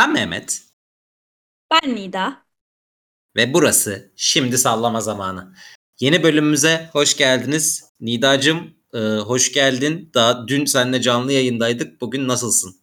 [0.00, 0.62] Ben Mehmet.
[1.70, 2.42] Ben Nida.
[3.36, 5.54] Ve burası Şimdi Sallama Zamanı.
[6.00, 7.92] Yeni bölümümüze hoş geldiniz.
[8.00, 10.10] Nidacığım e, hoş geldin.
[10.14, 12.00] Daha dün seninle canlı yayındaydık.
[12.00, 12.76] Bugün nasılsın?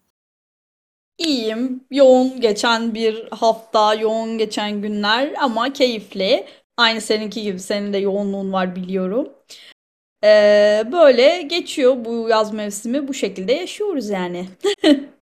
[1.18, 1.84] İyiyim.
[1.92, 6.48] Yoğun geçen bir hafta, yoğun geçen günler ama keyifli.
[6.78, 9.30] Aynı seninki gibi senin de yoğunluğun var biliyorum.
[10.24, 14.50] Ee, böyle geçiyor bu yaz mevsimi bu şekilde yaşıyoruz yani.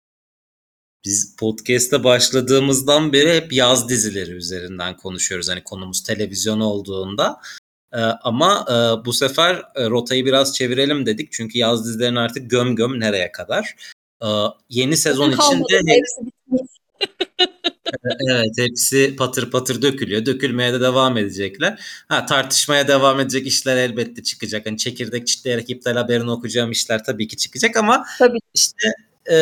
[1.06, 5.50] Biz podcast'te başladığımızdan beri hep yaz dizileri üzerinden konuşuyoruz.
[5.50, 7.42] Hani konumuz televizyon olduğunda.
[7.94, 11.32] Ee, ama e, bu sefer e, rotayı biraz çevirelim dedik.
[11.32, 13.76] Çünkü yaz dizilerin artık göm göm nereye kadar.
[14.24, 14.28] Ee,
[14.70, 16.02] yeni sezon için de
[18.30, 20.26] evet hepsi patır patır dökülüyor.
[20.26, 22.04] Dökülmeye de devam edecekler.
[22.08, 24.66] Ha tartışmaya devam edecek işler elbette çıkacak.
[24.66, 28.40] Hani çekirdek çitleyerek iptal haberini okuyacağım işler tabii ki çıkacak ama tabii.
[28.54, 28.88] işte
[29.32, 29.36] e,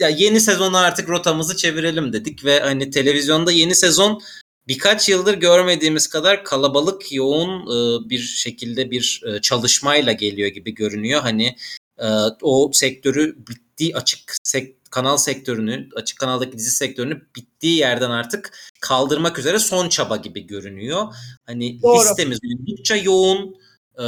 [0.00, 4.22] ya yeni sezona artık rotamızı çevirelim dedik ve hani televizyonda yeni sezon
[4.68, 11.20] birkaç yıldır görmediğimiz kadar kalabalık, yoğun e, bir şekilde bir e, çalışmayla geliyor gibi görünüyor.
[11.20, 11.56] Hani
[11.98, 12.08] e,
[12.42, 19.38] o sektörü bittiği açık sek kanal sektörünü, açık kanaldaki dizi sektörünü bittiği yerden artık kaldırmak
[19.38, 21.14] üzere son çaba gibi görünüyor.
[21.46, 22.00] Hani Doğru.
[22.00, 23.56] listemiz oldukça yoğun.
[23.98, 24.04] E,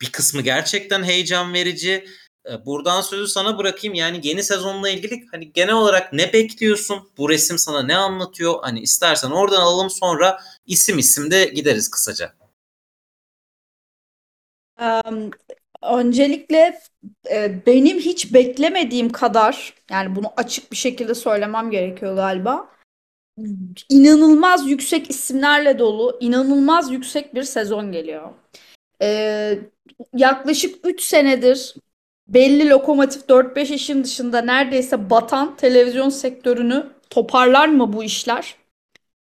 [0.00, 2.04] bir kısmı gerçekten heyecan verici.
[2.50, 3.94] E, buradan sözü sana bırakayım.
[3.94, 7.10] Yani yeni sezonla ilgili hani genel olarak ne bekliyorsun?
[7.18, 8.58] Bu resim sana ne anlatıyor?
[8.62, 12.32] Hani istersen oradan alalım sonra isim isim de gideriz kısaca.
[14.80, 15.30] Um,
[15.82, 16.80] öncelikle
[17.30, 22.72] e, benim hiç beklemediğim kadar yani bunu açık bir şekilde söylemem gerekiyor galiba.
[23.88, 28.30] İnanılmaz yüksek isimlerle dolu, inanılmaz yüksek bir sezon geliyor.
[29.02, 29.58] Ee,
[30.16, 31.74] yaklaşık 3 senedir
[32.28, 38.56] belli lokomotif 4-5 işin dışında neredeyse batan televizyon sektörünü toparlar mı bu işler?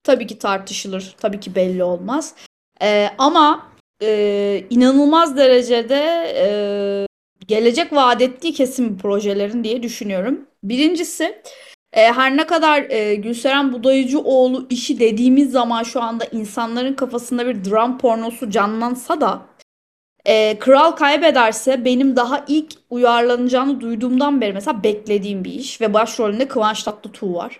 [0.03, 1.15] Tabii ki tartışılır.
[1.17, 2.35] Tabii ki belli olmaz.
[2.81, 3.67] Ee, ama
[4.01, 6.03] e, inanılmaz derecede
[6.35, 6.47] e,
[7.47, 10.47] gelecek vaat ettiği kesin projelerin diye düşünüyorum.
[10.63, 11.41] Birincisi
[11.93, 17.65] e, her ne kadar e, Gülseren Budayıcıoğlu işi dediğimiz zaman şu anda insanların kafasında bir
[17.65, 19.41] dram pornosu canlansa da
[20.27, 26.47] e, Kral kaybederse benim daha ilk uyarlanacağını duyduğumdan beri mesela beklediğim bir iş ve başrolünde
[26.47, 27.59] Kıvanç Tatlıtuğ var.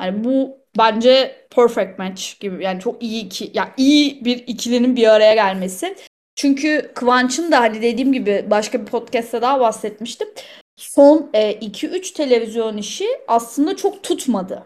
[0.00, 4.96] Yani bu bence perfect match gibi yani çok iyi iki ya yani iyi bir ikilinin
[4.96, 5.96] bir araya gelmesi.
[6.36, 10.28] Çünkü Kıvanç'ın da hani dediğim gibi başka bir podcast'te daha bahsetmiştim.
[10.76, 14.62] Son 2-3 e, televizyon işi aslında çok tutmadı.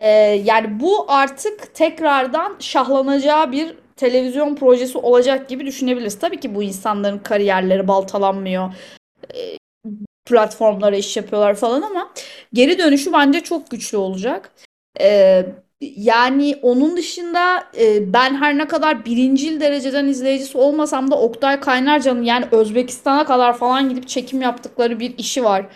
[0.00, 0.10] E,
[0.44, 6.18] yani bu artık tekrardan şahlanacağı bir televizyon projesi olacak gibi düşünebiliriz.
[6.18, 8.74] Tabii ki bu insanların kariyerleri baltalanmıyor.
[9.34, 9.58] E,
[10.26, 12.10] platformlara iş yapıyorlar falan ama
[12.52, 14.52] geri dönüşü bence çok güçlü olacak.
[15.00, 15.46] E,
[15.80, 22.22] yani onun dışında e, ben her ne kadar birincil dereceden izleyicisi olmasam da Oktay Kaynarca'nın
[22.22, 25.66] yani Özbekistan'a kadar falan gidip çekim yaptıkları bir işi var.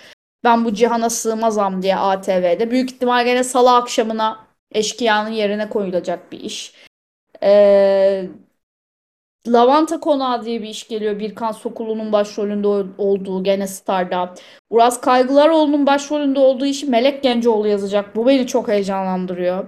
[0.45, 2.71] Ben bu cihana sığmazam diye ATV'de.
[2.71, 6.88] Büyük ihtimal gene salı akşamına eşkıyanın yerine koyulacak bir iş.
[7.43, 8.29] Ee,
[9.47, 11.19] Lavanta Konağı diye bir iş geliyor.
[11.19, 12.69] Birkan Sokulu'nun başrolünde
[12.99, 14.35] olduğu gene Star'da.
[14.71, 18.17] Uraz Kaygılaroğlu'nun başrolünde olduğu işi Melek Gencoğlu yazacak.
[18.17, 19.67] Bu beni çok heyecanlandırıyor.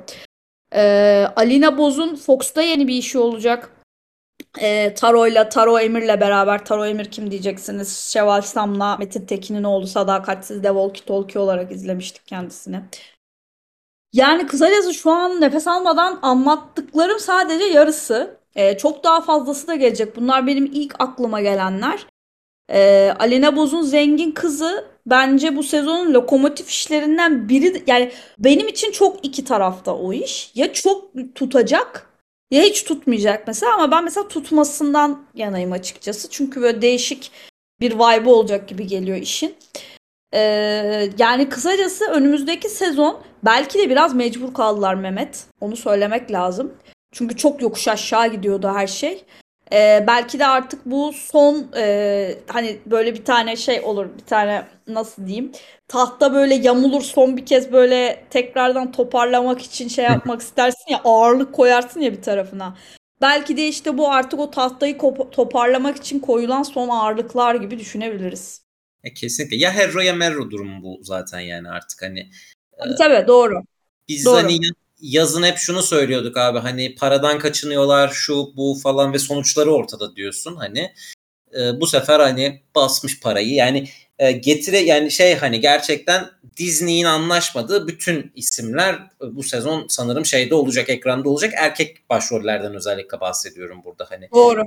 [0.75, 3.77] Ee, Alina Boz'un Fox'ta yeni bir işi olacak.
[4.61, 6.65] Ee, Taro'yla, Taro Emir'le beraber.
[6.65, 7.99] Taro Emir kim diyeceksiniz?
[8.13, 12.81] Şevval Sam'la Metin Tekin'in oğlu Sadakatsiz de Walkie Talkie olarak izlemiştik kendisini.
[14.12, 18.41] Yani kısacası şu an nefes almadan anlattıklarım sadece yarısı.
[18.54, 20.16] Ee, çok daha fazlası da gelecek.
[20.16, 22.06] Bunlar benim ilk aklıma gelenler.
[22.71, 27.82] Ee, Alena Boz'un zengin kızı bence bu sezonun lokomotif işlerinden biri.
[27.87, 30.53] Yani benim için çok iki tarafta o iş.
[30.54, 32.06] Ya çok tutacak
[32.50, 36.31] ya hiç tutmayacak mesela ama ben mesela tutmasından yanayım açıkçası.
[36.31, 37.32] Çünkü böyle değişik
[37.81, 39.54] bir vibe olacak gibi geliyor işin.
[40.35, 45.45] Ee, yani kısacası önümüzdeki sezon belki de biraz mecbur kaldılar Mehmet.
[45.60, 46.75] Onu söylemek lazım.
[47.13, 49.25] Çünkü çok yokuş aşağı gidiyordu her şey.
[49.72, 54.66] Ee, belki de artık bu son e, hani böyle bir tane şey olur bir tane
[54.87, 55.53] nasıl diyeyim
[55.89, 61.54] tahta böyle yamulur son bir kez böyle tekrardan toparlamak için şey yapmak istersin ya ağırlık
[61.54, 62.77] koyarsın ya bir tarafına.
[63.21, 64.99] Belki de işte bu artık o tahtayı
[65.33, 68.70] toparlamak için koyulan son ağırlıklar gibi düşünebiliriz.
[69.05, 69.57] E, kesinlikle.
[69.57, 72.31] Ya Herro ya Merro durumu bu zaten yani artık hani.
[72.79, 73.63] Tabii, e, tabii doğru.
[74.09, 74.37] Biz doğru.
[74.37, 74.59] hani
[75.01, 80.57] yazın hep şunu söylüyorduk abi hani paradan kaçınıyorlar şu bu falan ve sonuçları ortada diyorsun
[80.57, 80.93] hani.
[81.61, 83.55] e, bu sefer hani basmış parayı.
[83.55, 83.89] Yani
[84.19, 90.55] e, getire yani şey hani gerçekten Disney'in anlaşmadığı bütün isimler e, bu sezon sanırım şeyde
[90.55, 91.53] olacak, ekranda olacak.
[91.57, 94.29] Erkek başrollerden özellikle bahsediyorum burada hani.
[94.35, 94.63] Doğru.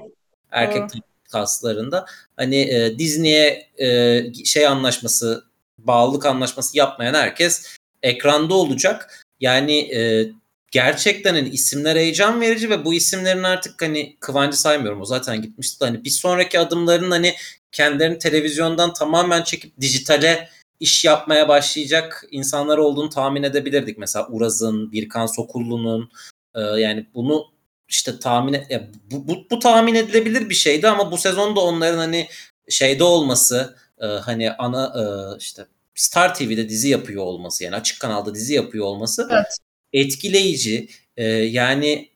[0.51, 1.12] Erkek Doğru.
[1.33, 2.05] Kaslarında.
[2.37, 5.43] Hani e, Disney'e e, şey anlaşması,
[5.77, 9.25] bağlılık anlaşması yapmayan herkes ekranda olacak.
[9.39, 10.31] Yani e,
[10.71, 15.85] gerçekten hani isimler heyecan verici ve bu isimlerin artık hani Kıvancı saymıyorum o zaten gitmişti
[15.85, 17.35] hani bir sonraki adımların hani
[17.71, 20.49] kendilerini televizyondan tamamen çekip dijitale
[20.79, 23.97] iş yapmaya başlayacak insanlar olduğunu tahmin edebilirdik.
[23.97, 26.11] Mesela Uraz'ın, Birkan Sokullu'nun
[26.55, 27.52] e, yani bunu
[27.93, 31.97] işte tahmin et, ya bu, bu, bu tahmin edilebilir bir şeydi ama bu sezonda onların
[31.97, 32.27] hani
[32.69, 35.03] şeyde olması e, hani ana e,
[35.39, 39.57] işte Star TV'de dizi yapıyor olması yani açık kanalda dizi yapıyor olması evet.
[39.93, 40.89] etkileyici.
[41.17, 42.09] E, yani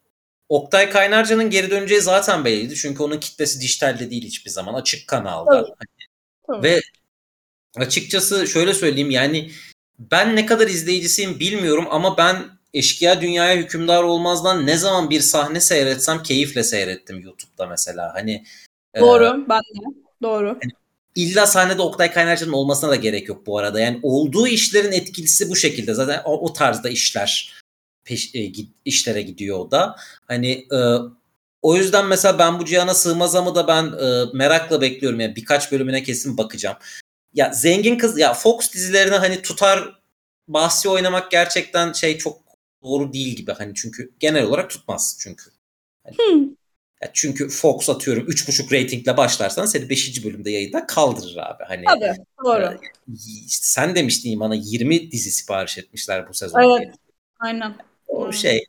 [0.49, 2.75] Oktay Kaynarca'nın geri döneceği zaten belliydi.
[2.75, 4.73] Çünkü onun kitlesi dijitalde değil hiçbir zaman.
[4.73, 5.61] Açık kanalda.
[5.61, 5.75] Tabii.
[6.47, 6.63] Tabii.
[6.63, 6.81] Ve
[7.75, 9.51] açıkçası şöyle söyleyeyim yani
[9.99, 15.59] ben ne kadar izleyicisiyim bilmiyorum ama ben Eşkıya Dünyaya Hükümdar Olmaz'dan ne zaman bir sahne
[15.59, 18.13] seyretsem keyifle seyrettim YouTube'da mesela.
[18.13, 18.45] Hani
[18.99, 19.95] Doğru, e, ben de.
[20.23, 20.47] Doğru.
[20.47, 20.71] Yani
[21.15, 23.79] illa sahnede Oktay Kaynarca'nın olmasına da gerek yok bu arada.
[23.79, 25.93] Yani olduğu işlerin etkisi bu şekilde.
[25.93, 27.53] Zaten o, o tarzda işler
[28.03, 28.51] peş, e,
[28.85, 29.95] işlere gidiyor o da.
[30.27, 30.79] Hani e,
[31.61, 35.19] o yüzden mesela ben bu Cihan'a Sığmazam'ı da ben e, merakla bekliyorum.
[35.19, 36.77] Yani birkaç bölümüne kesin bakacağım.
[37.33, 39.99] Ya zengin kız ya Fox dizilerine hani tutar
[40.47, 42.46] bahsi oynamak gerçekten şey çok
[42.87, 43.51] doğru değil gibi.
[43.51, 45.43] Hani çünkü genel olarak tutmaz çünkü.
[46.03, 46.43] Hani, hmm.
[47.01, 50.25] ya çünkü Fox atıyorum 3.5 reytingle başlarsan seni 5.
[50.25, 51.63] bölümde yayında kaldırır abi.
[51.67, 52.13] Hani Tabii
[52.45, 52.65] doğru.
[52.65, 52.77] E,
[53.47, 56.59] işte sen demiştin bana 20 dizi sipariş etmişler bu sezon.
[56.59, 56.79] Evet.
[56.79, 56.93] Diye.
[57.39, 57.75] Aynen.
[58.07, 58.33] O hmm.
[58.33, 58.63] şey.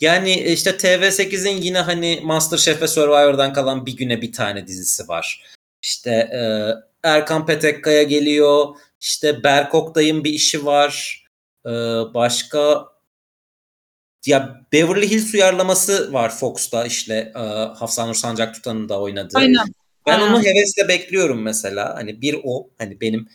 [0.00, 5.42] Yani işte TV8'in yine hani Masterchef ve Survivor'dan kalan bir güne bir tane dizisi var.
[5.82, 6.40] İşte e,
[7.02, 8.76] Erkan Petekkaya geliyor.
[9.00, 11.24] İşte Berk Oktay'ın bir işi var.
[11.66, 11.70] E,
[12.14, 12.91] başka
[14.26, 17.38] ya Beverly Hills uyarlaması var Fox'ta işte e,
[17.78, 19.38] Hafsan Nur Sancak Tutan'ın da oynadığı.
[19.38, 19.66] Aynen.
[20.06, 20.32] Ben Aynen.
[20.32, 21.94] onu hevesle bekliyorum mesela.
[21.94, 23.28] Hani bir o hani benim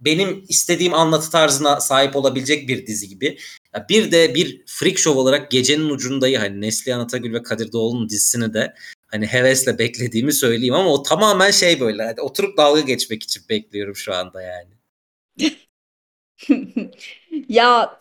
[0.00, 3.38] benim istediğim anlatı tarzına sahip olabilecek bir dizi gibi.
[3.74, 8.08] Ya bir de bir freak show olarak gecenin ucundayı hani Neslihan Atagül ve Kadir Doğulu'nun
[8.08, 8.74] dizisini de
[9.06, 13.96] hani hevesle beklediğimi söyleyeyim ama o tamamen şey böyle hani oturup dalga geçmek için bekliyorum
[13.96, 14.70] şu anda yani.
[17.48, 18.00] ya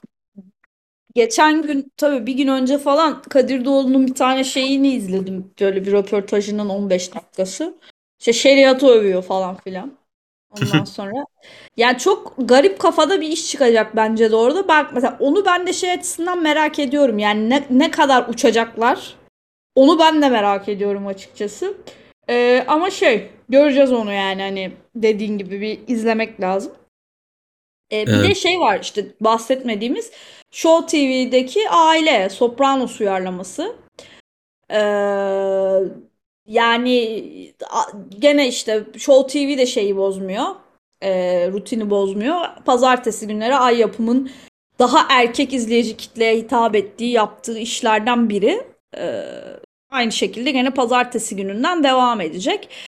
[1.15, 5.51] geçen gün tabii bir gün önce falan Kadir Doğulu'nun bir tane şeyini izledim.
[5.59, 7.77] Böyle bir röportajının 15 dakikası.
[8.19, 9.97] İşte şeriatı övüyor falan filan.
[10.49, 11.25] Ondan sonra
[11.77, 14.67] yani çok garip kafada bir iş çıkacak bence de orada.
[14.67, 17.19] Bak mesela onu ben de şey açısından merak ediyorum.
[17.19, 19.15] Yani ne, ne kadar uçacaklar?
[19.75, 21.77] Onu ben de merak ediyorum açıkçası.
[22.29, 26.71] Ee, ama şey göreceğiz onu yani hani dediğin gibi bir izlemek lazım.
[27.91, 28.29] Ee, bir evet.
[28.29, 30.11] de şey var işte bahsetmediğimiz
[30.51, 33.75] Show TV'deki aile Sopranos uyarlaması.
[34.71, 34.79] Ee,
[36.45, 37.53] yani
[38.19, 40.45] gene işte Show TV de şeyi bozmuyor.
[41.01, 41.11] E,
[41.51, 42.35] rutini bozmuyor.
[42.65, 44.31] Pazartesi günleri Ay Yapım'ın
[44.79, 48.67] daha erkek izleyici kitleye hitap ettiği, yaptığı işlerden biri.
[48.97, 49.23] E,
[49.91, 52.88] aynı şekilde gene pazartesi gününden devam edecek.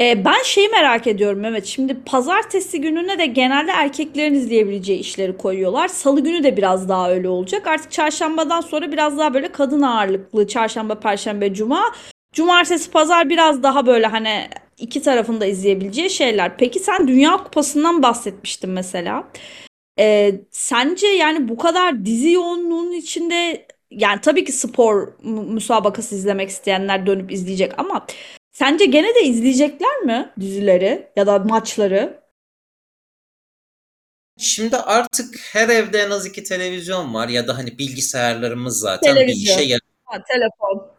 [0.00, 5.88] E, ben şeyi merak ediyorum evet şimdi pazartesi gününe de genelde erkeklerin izleyebileceği işleri koyuyorlar.
[5.88, 7.66] Salı günü de biraz daha öyle olacak.
[7.66, 11.92] Artık çarşambadan sonra biraz daha böyle kadın ağırlıklı çarşamba, perşembe, cuma
[12.32, 14.48] Cumartesi, pazar biraz daha böyle hani
[14.78, 16.56] iki tarafında izleyebileceği şeyler.
[16.56, 19.28] Peki sen Dünya Kupası'ndan bahsetmiştin mesela.
[19.98, 27.06] Ee, sence yani bu kadar dizi yoğunluğunun içinde yani tabii ki spor müsabakası izlemek isteyenler
[27.06, 28.06] dönüp izleyecek ama
[28.54, 32.24] sence gene de izleyecekler mi dizileri ya da maçları?
[34.38, 39.56] Şimdi artık her evde en az iki televizyon var ya da hani bilgisayarlarımız zaten televizyon.
[39.56, 39.80] bir işe yarıyor.
[40.04, 40.94] Ha, telefon.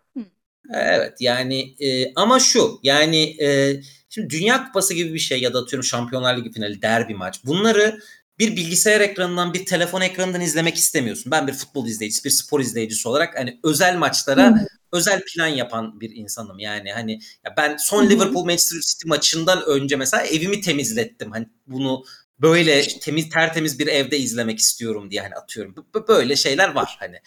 [0.73, 5.59] Evet yani e, ama şu yani e, şimdi Dünya Kupası gibi bir şey ya da
[5.59, 7.99] atıyorum Şampiyonlar Ligi finali derbi maç bunları
[8.39, 11.31] bir bilgisayar ekranından bir telefon ekranından izlemek istemiyorsun.
[11.31, 14.67] Ben bir futbol izleyicisi, bir spor izleyicisi olarak hani özel maçlara.
[14.95, 16.59] Özel plan yapan bir insanım.
[16.59, 17.11] Yani hani
[17.45, 18.09] ya ben son.
[18.09, 21.31] Liverpool Manchester City maçından önce mesela evimi temizlettim.
[21.31, 22.03] Hani bunu
[22.39, 25.75] böyle temiz tertemiz bir evde izlemek istiyorum diye hani atıyorum.
[26.07, 27.19] Böyle şeyler var hani.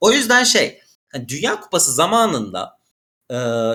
[0.00, 0.80] O yüzden şey
[1.12, 2.78] hani Dünya Kupası zamanında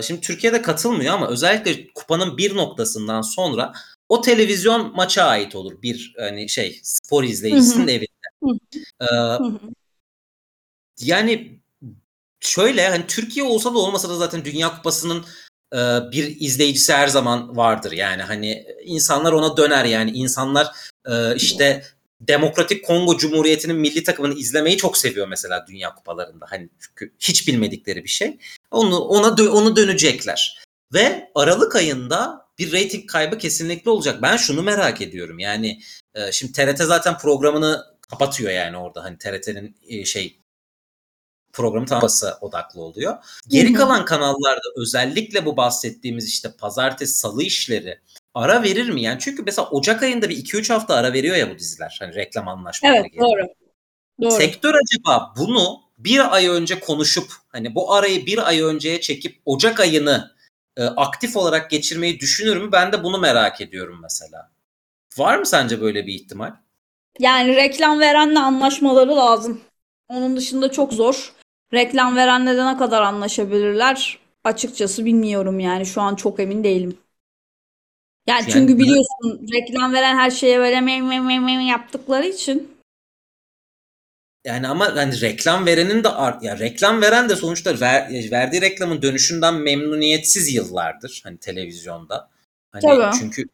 [0.04, 3.74] şimdi Türkiye'de katılmıyor ama özellikle kupanın bir noktasından sonra
[4.10, 5.82] o televizyon maça ait olur.
[5.82, 8.08] Bir hani şey spor izleyicisinin evinde.
[9.02, 9.06] Ee,
[11.00, 11.63] yani
[12.44, 15.26] şöyle hani Türkiye olsa da olmasa da zaten Dünya Kupası'nın
[15.74, 15.78] e,
[16.12, 17.92] bir izleyicisi her zaman vardır.
[17.92, 20.68] Yani hani insanlar ona döner yani insanlar
[21.06, 21.84] e, işte
[22.22, 26.46] Demokratik Kongo Cumhuriyeti'nin milli takımını izlemeyi çok seviyor mesela Dünya Kupalarında.
[26.50, 28.38] Hani çünkü hiç bilmedikleri bir şey.
[28.72, 30.64] Onu ona dö- onu dönecekler.
[30.94, 34.22] Ve Aralık ayında bir reyting kaybı kesinlikle olacak.
[34.22, 35.40] Ben şunu merak ediyorum.
[35.40, 35.80] Yani
[36.16, 40.40] e, şimdi TRT zaten programını kapatıyor yani orada hani TRT'nin e, şey
[41.54, 42.10] programı tamamen
[42.42, 43.18] odaklı oluyor.
[43.48, 48.00] Geri kalan kanallarda özellikle bu bahsettiğimiz işte pazartesi salı işleri
[48.34, 49.02] ara verir mi?
[49.02, 51.98] Yani çünkü mesela Ocak ayında bir 2-3 hafta ara veriyor ya bu diziler.
[52.00, 53.28] Hani reklam anlaşmaları Evet geliyor.
[53.28, 53.48] doğru.
[54.22, 54.32] Doğru.
[54.32, 59.80] Sektör acaba bunu bir ay önce konuşup hani bu arayı bir ay önceye çekip Ocak
[59.80, 60.32] ayını
[60.78, 62.72] e, aktif olarak geçirmeyi düşünür mü?
[62.72, 64.52] Ben de bunu merak ediyorum mesela.
[65.18, 66.52] Var mı sence böyle bir ihtimal?
[67.20, 69.62] Yani reklam verenle anlaşmaları lazım.
[70.08, 71.34] Onun dışında çok zor.
[71.74, 74.20] Reklam verenle de ne kadar anlaşabilirler?
[74.44, 75.86] Açıkçası bilmiyorum yani.
[75.86, 76.98] Şu an çok emin değilim.
[78.28, 82.74] Yani Yani- çünkü biliyorsun reklam veren her şeye böyle mem mem mem mem yaptıkları için.
[84.46, 89.02] Yani ama hani reklam verenin de art ya reklam veren de sonuçta ver- verdiği reklamın
[89.02, 92.30] dönüşünden memnuniyetsiz yıllardır hani televizyonda.
[92.72, 93.18] Hani Tabii.
[93.20, 93.46] çünkü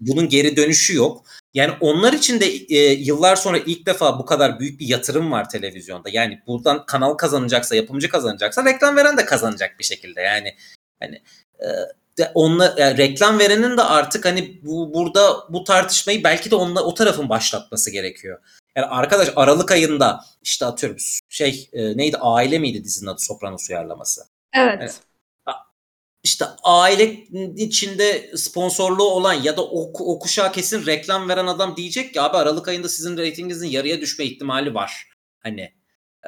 [0.00, 1.24] bunun geri dönüşü yok.
[1.54, 5.50] Yani onlar için de e, yıllar sonra ilk defa bu kadar büyük bir yatırım var
[5.50, 6.08] televizyonda.
[6.12, 10.20] Yani buradan kanal kazanacaksa, yapımcı kazanacaksa reklam veren de kazanacak bir şekilde.
[10.20, 10.54] Yani
[11.00, 11.22] hani
[11.60, 11.66] e,
[12.18, 16.82] de onla, yani reklam verenin de artık hani bu burada bu tartışmayı belki de onunla
[16.82, 18.38] o tarafın başlatması gerekiyor.
[18.76, 24.22] Yani arkadaş Aralık ayında işte atıyorum şey e, neydi aile miydi dizinin adı Sopranos uyarlaması.
[24.54, 24.78] Evet.
[24.80, 25.00] Evet.
[26.22, 27.12] İşte aile
[27.56, 32.36] içinde sponsorluğu olan ya da o, o kuşağa kesin reklam veren adam diyecek ki abi
[32.36, 35.08] Aralık ayında sizin reytinginizin yarıya düşme ihtimali var.
[35.40, 35.72] Hani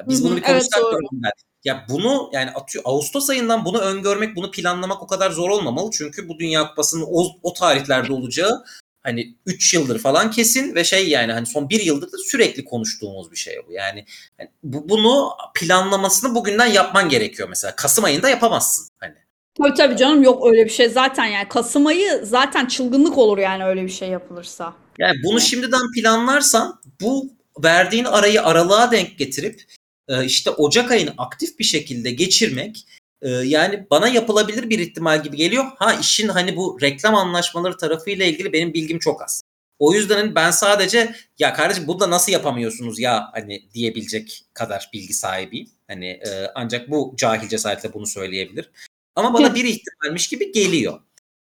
[0.07, 1.31] biz bunu bir evet, konuşsak ben.
[1.63, 5.89] Ya bunu yani atıyor Ağustos ayından bunu öngörmek, bunu planlamak o kadar zor olmamalı.
[5.93, 8.63] Çünkü bu Dünya Kupası'nın o, o tarihlerde olacağı
[9.01, 13.31] hani 3 yıldır falan kesin ve şey yani hani son 1 yıldır da sürekli konuştuğumuz
[13.31, 13.73] bir şey bu.
[13.73, 14.05] Yani
[14.37, 17.75] hani bu, bunu planlamasını bugünden yapman gerekiyor mesela.
[17.75, 19.20] Kasım ayında yapamazsın hani.
[19.57, 23.65] Tabii tabii canım yok öyle bir şey zaten yani Kasım ayı zaten çılgınlık olur yani
[23.65, 24.73] öyle bir şey yapılırsa.
[24.99, 27.29] Yani bunu şimdiden planlarsan bu
[27.63, 29.63] verdiğin arayı aralığa denk getirip
[30.07, 32.85] e, işte Ocak ayını aktif bir şekilde geçirmek
[33.21, 35.65] e, yani bana yapılabilir bir ihtimal gibi geliyor.
[35.75, 39.41] Ha işin hani bu reklam anlaşmaları tarafıyla ilgili benim bilgim çok az.
[39.79, 44.89] O yüzden hani ben sadece ya kardeşim bunu da nasıl yapamıyorsunuz ya hani diyebilecek kadar
[44.93, 45.69] bilgi sahibiyim.
[45.87, 48.71] Hani e, ancak bu cahil cesaretle bunu söyleyebilir.
[49.15, 50.99] Ama bana bir ihtimalmiş gibi geliyor.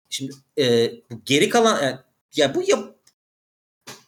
[0.08, 1.98] Şimdi e, bu geri kalan yani,
[2.36, 2.94] ya bu yap,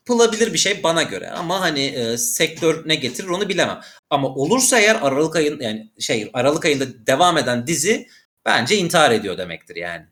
[0.08, 3.80] yapılabilir bir şey bana göre ama hani e, sektör ne getirir onu bilemem.
[4.10, 8.06] Ama olursa eğer Aralık ayın yani şey Aralık ayında devam eden dizi
[8.44, 10.06] bence intihar ediyor demektir yani.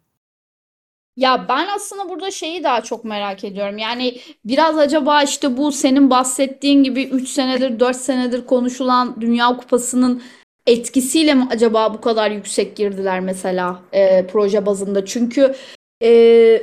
[1.16, 3.78] Ya ben aslında burada şeyi daha çok merak ediyorum.
[3.78, 10.22] Yani biraz acaba işte bu senin bahsettiğin gibi 3 senedir 4 senedir konuşulan Dünya Kupası'nın
[10.66, 15.04] etkisiyle mi acaba bu kadar yüksek girdiler mesela e, proje bazında?
[15.06, 15.54] Çünkü
[16.02, 16.10] e,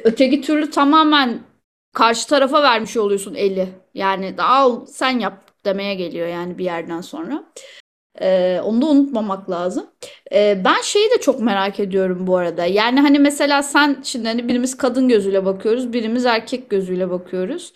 [0.04, 1.40] öteki türlü tamamen
[1.94, 3.70] karşı tarafa vermiş oluyorsun eli.
[3.94, 7.44] Yani al sen yap demeye geliyor yani bir yerden sonra.
[8.22, 9.88] Ee, onu da unutmamak lazım.
[10.34, 12.66] Ee, ben şeyi de çok merak ediyorum bu arada.
[12.66, 17.74] Yani hani mesela sen şimdi hani birimiz kadın gözüyle bakıyoruz, birimiz erkek gözüyle bakıyoruz.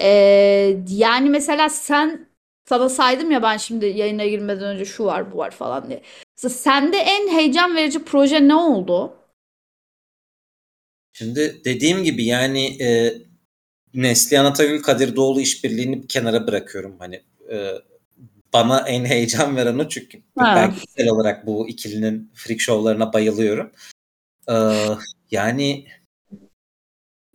[0.00, 2.26] Ee, yani mesela sen
[2.64, 6.02] sana saydım ya ben şimdi yayına girmeden önce şu var bu var falan diye.
[6.36, 9.16] Mesela sende en heyecan verici proje ne oldu?
[11.12, 13.14] Şimdi dediğim gibi yani e,
[13.94, 16.96] Neslihan Atagül Kadir Doğulu işbirliğini bir kenara bırakıyorum.
[16.98, 17.74] Hani e,
[18.52, 20.54] bana en heyecan veren o çünkü Ha.
[20.56, 23.72] ben kişisel olarak bu ikilinin freak show'larına bayılıyorum.
[24.50, 24.54] Ee,
[25.30, 25.86] yani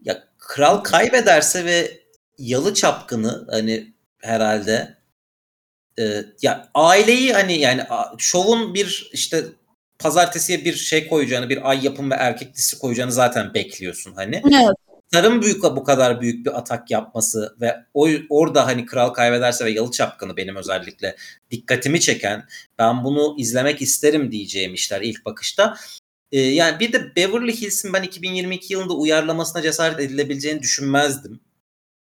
[0.02, 2.02] ya kral kaybederse ve
[2.38, 4.99] yalı çapkını hani herhalde
[6.00, 7.84] e, ya aileyi hani yani
[8.18, 9.44] şovun bir işte
[10.00, 14.42] pazartesiye bir şey koyacağını bir ay yapım ve erkek dizisi koyacağını zaten bekliyorsun hani.
[14.46, 14.76] Evet.
[15.08, 19.72] Star'ın büyük bu kadar büyük bir atak yapması ve o orada hani kral kaybederse ve
[19.72, 21.16] yalı çapkını benim özellikle
[21.52, 22.46] dikkatimi çeken
[22.80, 25.76] ben bunu izlemek isterim diyeceğim işler ilk bakışta.
[26.32, 31.40] Ee, yani bir de Beverly Hills'in ben 2022 yılında uyarlamasına cesaret edilebileceğini düşünmezdim.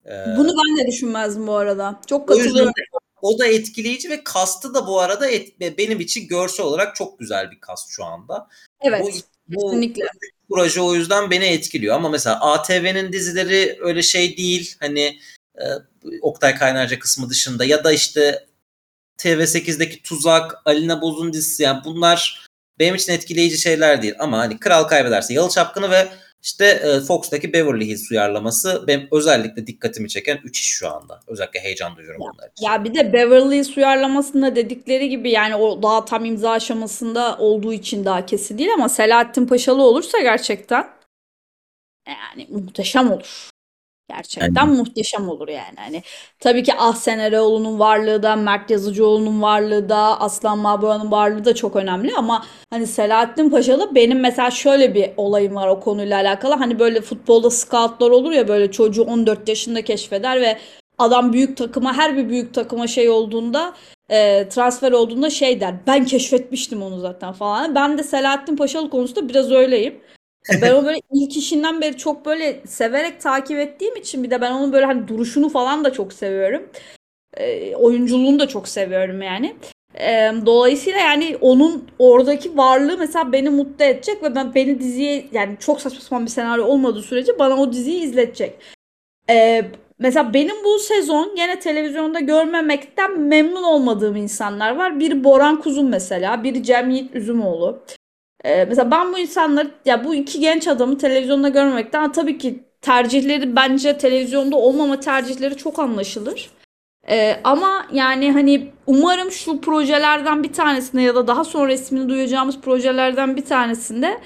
[0.06, 2.02] Ee, Bunu ben de düşünmezdim bu arada.
[2.08, 2.74] Çok o yüzden katılıyorum.
[2.78, 7.20] de o da etkileyici ve kastı da bu arada et- benim için görsel olarak çok
[7.20, 8.48] güzel bir kast şu anda.
[8.82, 9.02] Evet.
[9.02, 9.10] Bu,
[9.48, 10.06] bu Kesinlikle.
[10.50, 11.96] proje o yüzden beni etkiliyor.
[11.96, 14.76] Ama mesela ATV'nin dizileri öyle şey değil.
[14.80, 15.20] Hani
[15.56, 15.66] e,
[16.22, 18.48] Oktay Kaynarca kısmı dışında ya da işte
[19.18, 22.48] TV8'deki Tuzak, Alina Boz'un dizisi yani bunlar
[22.80, 24.16] benim için etkileyici şeyler değil.
[24.20, 26.08] Ama hani Kral kaybederse Yalı Çapkını ve
[26.42, 31.20] işte e, Fox'taki Beverly Hills uyarlaması benim özellikle dikkatimi çeken 3 iş şu anda.
[31.28, 32.66] Özellikle heyecan duyuyorum Ya, onlar için.
[32.66, 37.74] ya bir de Beverly Hills uyarlamasında dedikleri gibi yani o daha tam imza aşamasında olduğu
[37.74, 40.88] için daha kesin değil ama Selahattin Paşalı olursa gerçekten
[42.08, 43.50] yani muhteşem olur.
[44.10, 45.76] Gerçekten Yani muhteşem olur yani.
[45.78, 46.04] Hani
[46.40, 51.76] tabii ki Ahsen Eroğlu'nun varlığı da, Mert Yazıcıoğlu'nun varlığı da, Aslan Mabra'nın varlığı da çok
[51.76, 56.54] önemli ama hani Selahattin Paşalı benim mesela şöyle bir olayım var o konuyla alakalı.
[56.54, 60.58] Hani böyle futbolda scoutlar olur ya böyle çocuğu 14 yaşında keşfeder ve
[60.98, 63.74] adam büyük takıma her bir büyük takıma şey olduğunda
[64.10, 65.76] e, transfer olduğunda şey der.
[65.88, 67.76] Ben keşfetmiştim onu zaten falan.
[67.76, 70.00] Ben de Selahattin Paşalı konusunda biraz öyleyim.
[70.62, 74.52] Ben onu böyle ilk işinden beri çok böyle severek takip ettiğim için bir de ben
[74.52, 76.70] onun böyle hani duruşunu falan da çok seviyorum.
[77.38, 79.56] E, oyunculuğunu da çok seviyorum yani.
[80.00, 85.58] E, dolayısıyla yani onun oradaki varlığı mesela beni mutlu edecek ve ben beni diziye yani
[85.60, 88.54] çok saçma sapan bir senaryo olmadığı sürece bana o diziyi izletecek.
[89.30, 89.66] E,
[90.00, 95.00] mesela benim bu sezon gene televizyonda görmemekten memnun olmadığım insanlar var.
[95.00, 97.84] Biri Boran Kuzum mesela, biri Cem Yiğit Üzümoğlu.
[98.46, 103.56] Ee, mesela ben bu insanları ya bu iki genç adamı televizyonda görmemekten tabii ki tercihleri
[103.56, 106.50] bence televizyonda olmama tercihleri çok anlaşılır.
[107.10, 112.62] Ee, ama yani hani umarım şu projelerden bir tanesinde ya da daha sonra ismini duyacağımız
[112.62, 114.22] projelerden bir tanesinde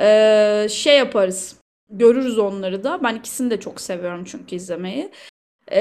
[0.00, 1.56] ee, şey yaparız.
[1.90, 3.02] Görürüz onları da.
[3.02, 5.10] Ben ikisini de çok seviyorum çünkü izlemeyi.
[5.68, 5.80] Ee,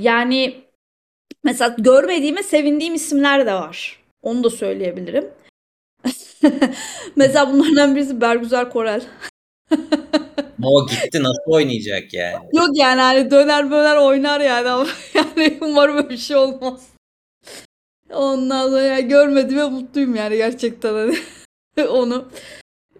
[0.00, 0.64] yani
[1.44, 4.00] mesela görmediğime sevindiğim isimler de var.
[4.22, 5.30] Onu da söyleyebilirim.
[7.16, 9.02] Mesela bunlardan birisi Bergüzar Korel.
[10.62, 12.48] o gitti nasıl oynayacak yani?
[12.52, 16.88] Yok yani hani döner döner oynar yani ama yani umarım öyle bir şey olmaz.
[18.10, 21.16] Ondan sonra yani görmediğime mutluyum yani gerçekten hani
[21.88, 22.28] onu.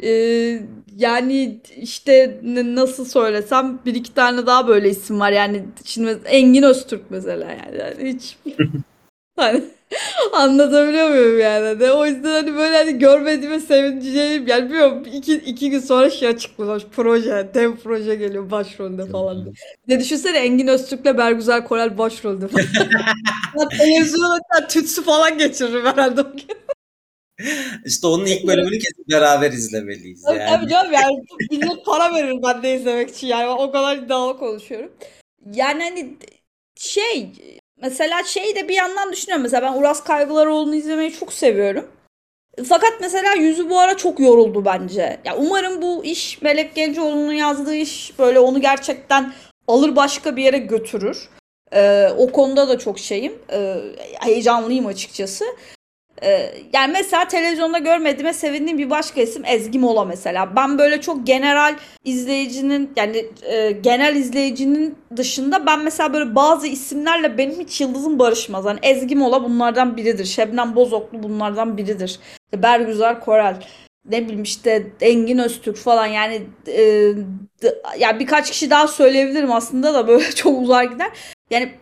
[0.02, 0.60] Ee,
[0.96, 7.10] yani işte nasıl söylesem bir iki tane daha böyle isim var yani şimdi Engin Öztürk
[7.10, 8.38] mesela yani, yani hiç
[9.36, 9.64] hani
[10.32, 11.66] Anlatabiliyor muyum yani?
[11.66, 14.46] Hani o yüzden hani böyle hani görmediğime sevineceğim.
[14.46, 17.50] Yani bilmiyorum iki, iki gün sonra şey açıklamış proje.
[17.54, 19.54] Dev proje geliyor başrolde falan.
[19.88, 22.66] Ne düşünsene Engin Öztürk'le Bergüzar Korel başrolde falan.
[23.78, 26.64] Televizyona tütsü falan geçiririm herhalde o gün.
[27.84, 30.50] İşte onun ilk bölümünü kesin beraber izlemeliyiz Tabii yani.
[30.50, 34.92] tabii canım yani millet para verir ben de izlemek için yani o kadar iddialı konuşuyorum.
[35.54, 36.16] Yani hani
[36.76, 37.32] şey
[37.84, 41.90] mesela şey de bir yandan düşünüyorum mesela ben Uras Kaygılaroğlu'nu izlemeyi çok seviyorum.
[42.68, 45.20] Fakat mesela yüzü bu ara çok yoruldu bence.
[45.24, 49.32] Ya umarım bu iş Melek Gencoğlu'nun yazdığı iş böyle onu gerçekten
[49.68, 51.28] alır başka bir yere götürür.
[51.72, 53.38] Ee, o konuda da çok şeyim.
[53.52, 53.76] Ee,
[54.20, 55.44] heyecanlıyım açıkçası.
[56.24, 60.56] Ee, yani mesela televizyonda görmediğime sevindiğim bir başka isim Ezgi Mola mesela.
[60.56, 67.38] Ben böyle çok general izleyicinin yani e, genel izleyicinin dışında ben mesela böyle bazı isimlerle
[67.38, 68.64] benim hiç yıldızım barışmaz.
[68.64, 70.24] Hani Ezgi Mola bunlardan biridir.
[70.24, 72.08] Şebnem Bozoklu bunlardan biridir.
[72.44, 73.56] İşte Bergüzar Korel
[74.10, 77.12] ne bileyim işte Engin Öztürk falan yani e,
[77.98, 81.10] ya birkaç kişi daha söyleyebilirim aslında da böyle çok uzar gider.
[81.50, 81.74] Yani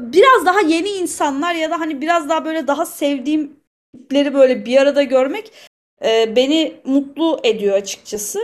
[0.00, 3.55] biraz daha yeni insanlar ya da hani biraz daha böyle daha sevdiğim
[3.98, 5.52] tipleri böyle bir arada görmek
[6.04, 8.40] e, beni mutlu ediyor açıkçası.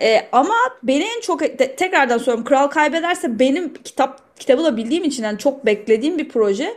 [0.00, 5.04] E, ama beni en çok de- tekrardan söylüyorum Kral kaybederse benim kitap kitabı da bildiğim
[5.04, 6.76] için yani çok beklediğim bir proje.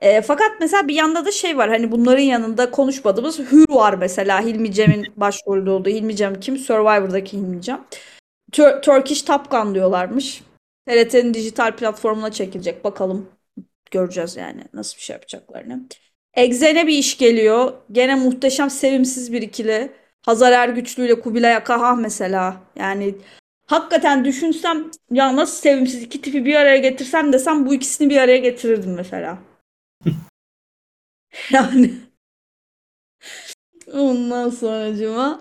[0.00, 4.40] E, fakat mesela bir yanda da şey var hani bunların yanında konuşmadığımız Hür var mesela
[4.40, 6.58] Hilmi Cem'in başrolü olduğu Hilmi Cem kim?
[6.58, 7.84] Survivor'daki Hilmi Cem.
[8.52, 10.42] Tur- Turkish Top Gun diyorlarmış.
[10.88, 13.28] TRT'nin dijital platformuna çekilecek bakalım
[13.90, 15.88] göreceğiz yani nasıl bir şey yapacaklarını.
[16.36, 17.72] Exe'ne bir iş geliyor.
[17.92, 19.92] Gene muhteşem sevimsiz bir ikili.
[20.22, 22.56] Hazar Ergüçlü ile Kubilay Akahah mesela.
[22.76, 23.14] Yani
[23.66, 28.38] hakikaten düşünsem ya nasıl sevimsiz iki tipi bir araya getirsem desem bu ikisini bir araya
[28.38, 29.38] getirirdim mesela.
[31.52, 31.90] Yani
[33.92, 35.40] ondan sonracıma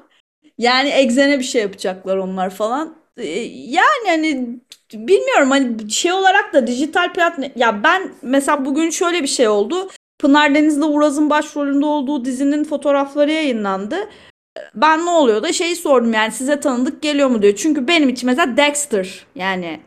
[0.57, 2.97] yani Exe'ne bir şey yapacaklar onlar falan.
[3.17, 4.59] Ee, Yani hani
[4.93, 9.89] bilmiyorum hani şey olarak da dijital platform ya ben mesela bugün şöyle bir şey oldu.
[10.19, 14.09] Pınar Deniz'le Uraz'ın başrolünde olduğu dizinin fotoğrafları yayınlandı.
[14.75, 17.55] Ben ne oluyor da şeyi sordum yani size tanıdık geliyor mu diyor.
[17.55, 19.81] Çünkü benim için mesela Dexter yani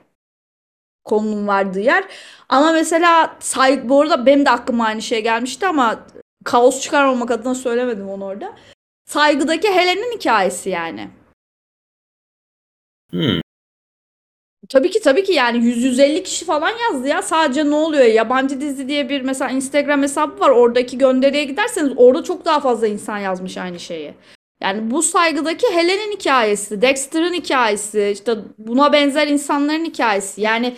[1.04, 2.04] konunun vardığı yer.
[2.48, 6.06] Ama mesela say bu arada benim de aklıma aynı şey gelmişti ama
[6.44, 8.56] kaos çıkarmamak adına söylemedim onu orada.
[9.06, 11.10] Saygıdaki Helen'in hikayesi yani.
[13.10, 13.40] Hmm.
[14.68, 17.22] Tabii ki tabii ki yani 100-150 kişi falan yazdı ya.
[17.22, 18.04] Sadece ne oluyor?
[18.04, 20.50] Yabancı dizi diye bir mesela Instagram hesabı var.
[20.50, 24.14] Oradaki gönderiye giderseniz orada çok daha fazla insan yazmış aynı şeyi.
[24.60, 30.40] Yani bu saygıdaki Helen'in hikayesi, Dexter'ın hikayesi, işte buna benzer insanların hikayesi.
[30.40, 30.76] Yani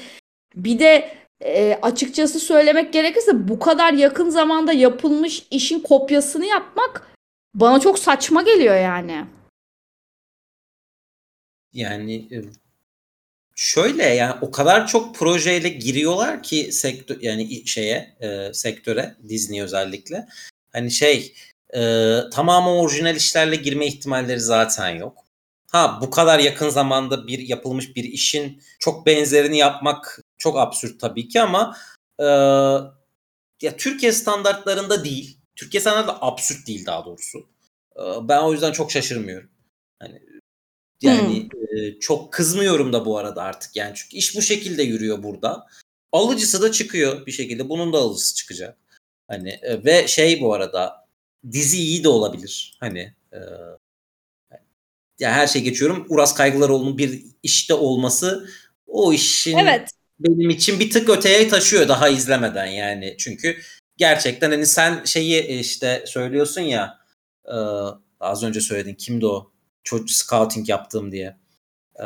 [0.56, 1.10] bir de
[1.44, 7.16] e, açıkçası söylemek gerekirse bu kadar yakın zamanda yapılmış işin kopyasını yapmak
[7.54, 9.24] bana çok saçma geliyor yani.
[11.72, 12.36] Yani e,
[13.60, 20.26] şöyle yani o kadar çok projeyle giriyorlar ki sektör yani şeye e, sektöre Disney özellikle.
[20.72, 21.34] Hani şey
[21.74, 21.80] e,
[22.32, 25.18] tamamı orijinal işlerle girme ihtimalleri zaten yok.
[25.72, 31.28] Ha bu kadar yakın zamanda bir yapılmış bir işin çok benzerini yapmak çok absürt tabii
[31.28, 31.76] ki ama
[32.18, 32.24] e,
[33.62, 35.38] ya Türkiye standartlarında değil.
[35.56, 37.38] Türkiye standartlarında absürt değil daha doğrusu.
[37.96, 39.50] E, ben o yüzden çok şaşırmıyorum.
[39.98, 40.29] Hani
[41.02, 41.78] yani hmm.
[41.78, 45.66] e, çok kızmıyorum da bu arada artık yani çünkü iş bu şekilde yürüyor burada.
[46.12, 47.68] Alıcısı da çıkıyor bir şekilde.
[47.68, 48.78] Bunun da alıcısı çıkacak.
[49.28, 51.06] Hani e, ve şey bu arada
[51.52, 52.76] dizi iyi de olabilir.
[52.80, 53.38] Hani e,
[55.18, 56.06] ya her şey geçiyorum.
[56.08, 58.48] Uras Kaygılaroğlu'nun bir işte olması
[58.86, 59.90] o işin evet.
[60.18, 63.14] benim için bir tık öteye taşıyor daha izlemeden yani.
[63.18, 63.56] Çünkü
[63.96, 66.98] gerçekten hani sen şeyi işte söylüyorsun ya
[67.44, 67.56] e,
[68.20, 69.52] az önce söyledin kimdi o?
[69.84, 71.36] Çocuk scouting yaptığım diye.
[72.00, 72.04] Ee,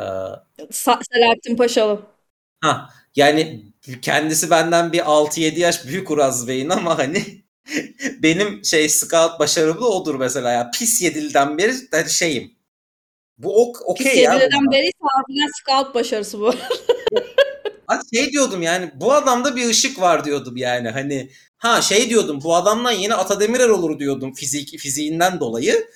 [0.71, 2.01] Selahattin Paşalı.
[2.61, 3.65] Ha yani
[4.01, 7.23] kendisi benden bir 6-7 yaş büyük Uraz Bey'in ama hani
[8.23, 10.71] benim şey scout başarımı odur mesela ya.
[10.71, 12.55] Pis yedilden beri yani şeyim.
[13.37, 14.31] Bu okey Pis ya.
[14.31, 16.53] Pis yedilden beri harbiden scout başarısı bu.
[18.13, 22.55] şey diyordum yani bu adamda bir ışık var diyordum yani hani ha şey diyordum bu
[22.55, 25.87] adamdan yeni Ata Demirer olur diyordum fizik fiziğinden dolayı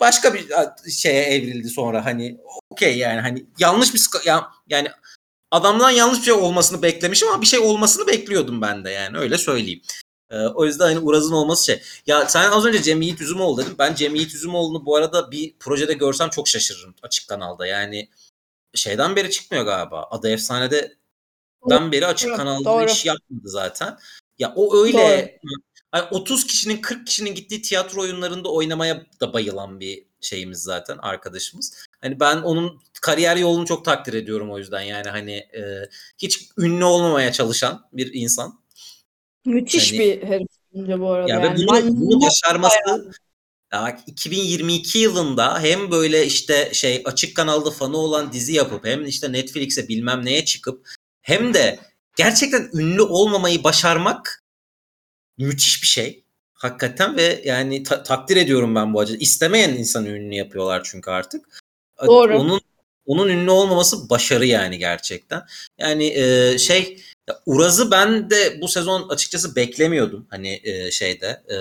[0.00, 0.48] başka bir
[0.90, 4.88] şeye evrildi sonra hani okey yani hani yanlış bir ya, yani
[5.50, 9.38] adamdan yanlış bir şey olmasını beklemişim ama bir şey olmasını bekliyordum ben de yani öyle
[9.38, 9.82] söyleyeyim.
[10.30, 11.82] Ee, o yüzden hani Uraz'ın olması şey.
[12.06, 13.74] Ya sen az önce Cem Yiğit Üzümoğlu dedin.
[13.78, 17.66] Ben Cem Yiğit Üzümoğlu'nu bu arada bir projede görsem çok şaşırırım açık kanalda.
[17.66, 18.08] Yani
[18.74, 20.08] şeyden beri çıkmıyor galiba.
[20.10, 20.96] Adı Efsane'de
[21.70, 22.90] den beri açık kanalda Doğru.
[22.90, 23.98] iş yapmadı zaten.
[24.38, 25.50] Ya o öyle Doğru.
[25.94, 31.86] Yani 30 kişinin 40 kişinin gittiği tiyatro oyunlarında oynamaya da bayılan bir şeyimiz zaten arkadaşımız.
[32.00, 36.84] Hani ben onun kariyer yolunu çok takdir ediyorum o yüzden yani hani e, hiç ünlü
[36.84, 38.60] olmamaya çalışan bir insan.
[39.44, 41.32] Müthiş hani, bir herif bu arada.
[41.32, 41.56] Ya yani.
[41.56, 42.76] bunu, bunu başarması
[43.72, 49.32] ya 2022 yılında hem böyle işte şey açık kanalda fanı olan dizi yapıp hem işte
[49.32, 50.88] Netflix'e bilmem neye çıkıp
[51.22, 51.78] hem de
[52.16, 54.44] gerçekten ünlü olmamayı başarmak
[55.38, 56.24] müthiş bir şey.
[56.54, 59.16] Hakikaten ve yani ta- takdir ediyorum ben bu acı.
[59.16, 61.62] İstemeyen insanı ünlü yapıyorlar çünkü artık.
[62.06, 62.38] Doğru.
[62.38, 62.60] Onun
[63.06, 65.42] onun ünlü olmaması başarı yani gerçekten.
[65.78, 67.02] Yani e, şey
[67.46, 70.26] Uraz'ı ben de bu sezon açıkçası beklemiyordum.
[70.30, 71.56] Hani e, şeyde e,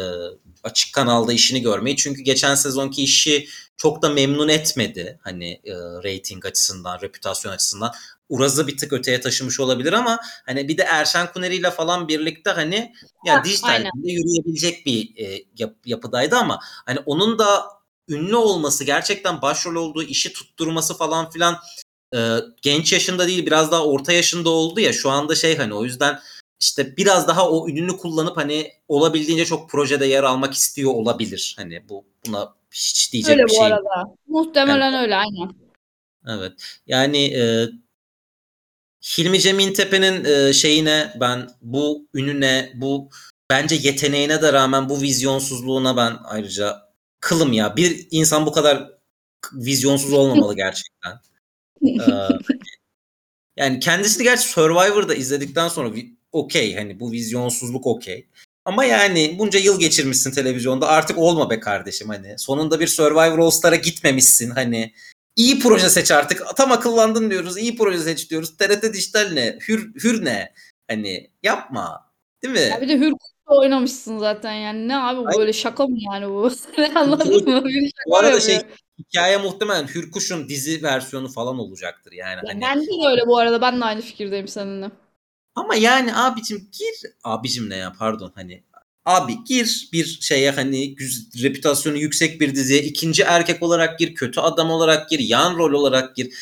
[0.64, 1.96] açık kanalda işini görmeyi.
[1.96, 5.20] Çünkü geçen sezonki işi çok da memnun etmedi.
[5.22, 7.92] Hani e, rating açısından, reputasyon açısından.
[8.30, 12.50] Uraz'ı bir tık öteye taşımış olabilir ama hani bir de Erşen Kuneri ile falan birlikte
[12.50, 12.94] hani
[13.26, 17.66] ya dijitalde yürüyebilecek bir e, yap, yapıdaydı ama hani onun da
[18.10, 21.58] ünlü olması gerçekten başrol olduğu işi tutturması falan filan
[22.16, 25.84] e, genç yaşında değil biraz daha orta yaşında oldu ya şu anda şey hani o
[25.84, 26.20] yüzden
[26.60, 31.56] işte biraz daha o ününü kullanıp hani olabildiğince çok projede yer almak istiyor olabilir.
[31.58, 33.66] Hani bu buna hiç diyecek öyle bir şey.
[33.66, 34.16] Öyle bu arada.
[34.28, 35.54] Muhtemelen yani, öyle aynen.
[36.28, 36.52] Evet.
[36.88, 37.70] Yani e,
[39.04, 43.10] Hilmi Cemiltepe'nin e, şeyine ben bu ününe, bu
[43.50, 46.88] bence yeteneğine de rağmen bu vizyonsuzluğuna ben ayrıca
[47.20, 47.76] kılım ya.
[47.76, 48.92] Bir insan bu kadar
[49.54, 51.20] vizyonsuz olmamalı gerçekten.
[51.84, 52.04] ee,
[53.58, 55.96] yani kendisi de gerçi Survivor'da izledikten sonra
[56.32, 58.28] okey hani bu vizyonsuzluk okey.
[58.66, 62.40] Ama yani bunca yıl geçirmişsin televizyonda artık olma be kardeşim hani.
[62.40, 64.94] Sonunda bir Survivor All Star'a gitmemişsin hani.
[65.38, 66.56] İyi proje seç artık.
[66.56, 67.58] Tam akıllandın diyoruz.
[67.58, 68.58] İyi proje seç diyoruz.
[68.58, 69.60] TRT Dijital ne?
[69.68, 70.54] Hür, hür ne?
[70.88, 72.12] Hani yapma.
[72.44, 72.60] Değil mi?
[72.60, 73.14] Ya bir de Hür
[73.46, 74.88] oynamışsın zaten yani.
[74.88, 76.52] Ne abi bu böyle şaka mı yani bu?
[76.96, 77.66] Anladın mı?
[77.66, 78.58] Bir şaka bu arada şey
[79.00, 82.36] hikaye muhtemelen Hürkuş'un dizi versiyonu falan olacaktır yani.
[82.36, 82.62] Ya hani...
[82.62, 83.62] Ben de öyle bu arada.
[83.62, 84.92] Ben de aynı fikirdeyim seninle.
[85.56, 87.12] Ama yani abicim gir.
[87.24, 88.64] Abicim ne ya pardon hani
[89.08, 90.96] Abi gir bir şeye hani
[91.44, 96.16] reputasyonu yüksek bir diziye ikinci erkek olarak gir, kötü adam olarak gir, yan rol olarak
[96.16, 96.34] gir.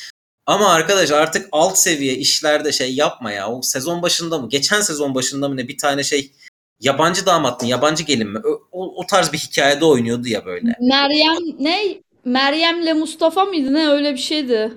[0.45, 3.51] Ama arkadaş artık alt seviye işlerde şey yapma ya.
[3.51, 4.49] O sezon başında mı?
[4.49, 6.31] Geçen sezon başında mı ne bir tane şey
[6.79, 7.67] yabancı damat mı?
[7.67, 8.39] Yabancı gelin mi?
[8.71, 10.75] O, o tarz bir hikayede oynuyordu ya böyle.
[10.79, 12.01] Meryem ne?
[12.25, 13.87] Meryem'le Mustafa mıydı ne?
[13.87, 14.73] Öyle bir şeydi.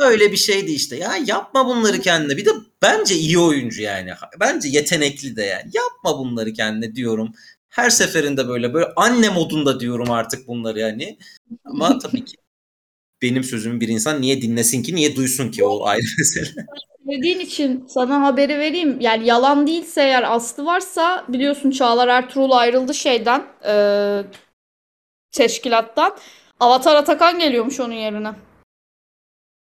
[0.00, 0.96] Öyle bir şeydi işte.
[0.96, 2.36] Ya yapma bunları kendine.
[2.36, 2.50] Bir de
[2.82, 4.10] bence iyi oyuncu yani.
[4.40, 5.70] Bence yetenekli de yani.
[5.74, 7.32] Yapma bunları kendine diyorum.
[7.68, 11.18] Her seferinde böyle böyle anne modunda diyorum artık bunları yani.
[11.64, 12.36] Ama tabii ki
[13.22, 16.46] benim sözümü bir insan niye dinlesin ki, niye duysun ki o ayrı mesele.
[17.06, 19.00] Söylediğin için sana haberi vereyim.
[19.00, 23.74] Yani yalan değilse eğer aslı varsa biliyorsun Çağlar Ertuğrul ayrıldı şeyden e,
[25.32, 26.16] teşkilattan.
[26.60, 28.32] Avatar Atakan geliyormuş onun yerine.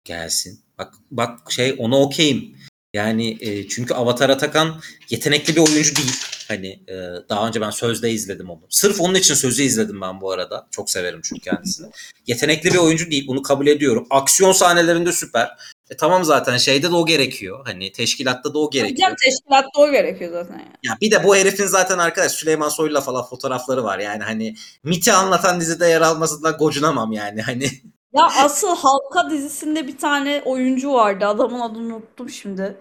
[0.04, 0.60] Gelsin.
[0.78, 2.56] Bak bak şey ona okeyim.
[2.94, 6.16] Yani e, çünkü Avatar Atakan yetenekli bir oyuncu değil.
[6.48, 6.96] Hani e,
[7.30, 8.62] daha önce ben sözde izledim onu.
[8.70, 10.68] Sırf onun için sözü izledim ben bu arada.
[10.72, 11.92] Çok severim çünkü kendisini.
[12.28, 13.28] yetenekli bir oyuncu değil.
[13.28, 14.08] Bunu kabul ediyorum.
[14.10, 15.50] Aksiyon sahnelerinde süper.
[15.90, 17.60] E, tamam zaten şeyde de o gerekiyor.
[17.66, 19.10] Hani teşkilatta da o gerekiyor.
[19.10, 20.74] Hocam teşkilatta o gerekiyor zaten yani.
[20.84, 24.00] Ya bir de bu herifin zaten arkadaş Süleyman Soylu'la falan fotoğrafları var.
[24.00, 27.42] Yani hani MIT'i anlatan dizide yer almasından gocunamam yani.
[27.42, 27.70] Hani
[28.13, 31.26] Ya asıl Halka dizisinde bir tane oyuncu vardı.
[31.28, 32.78] Adamın adını unuttum şimdi.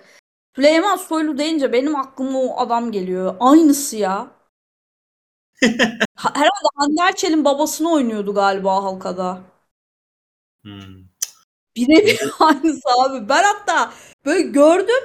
[0.57, 3.37] Süleyman Soylu deyince benim aklıma o adam geliyor.
[3.41, 4.29] Aynısı ya.
[6.17, 9.41] Ha- Herhalde Hande Erçel'in babasını oynuyordu galiba Halka'da.
[10.65, 11.09] hmm.
[11.77, 13.29] Birebir aynısı abi.
[13.29, 13.93] Ben hatta
[14.25, 15.05] böyle gördüm.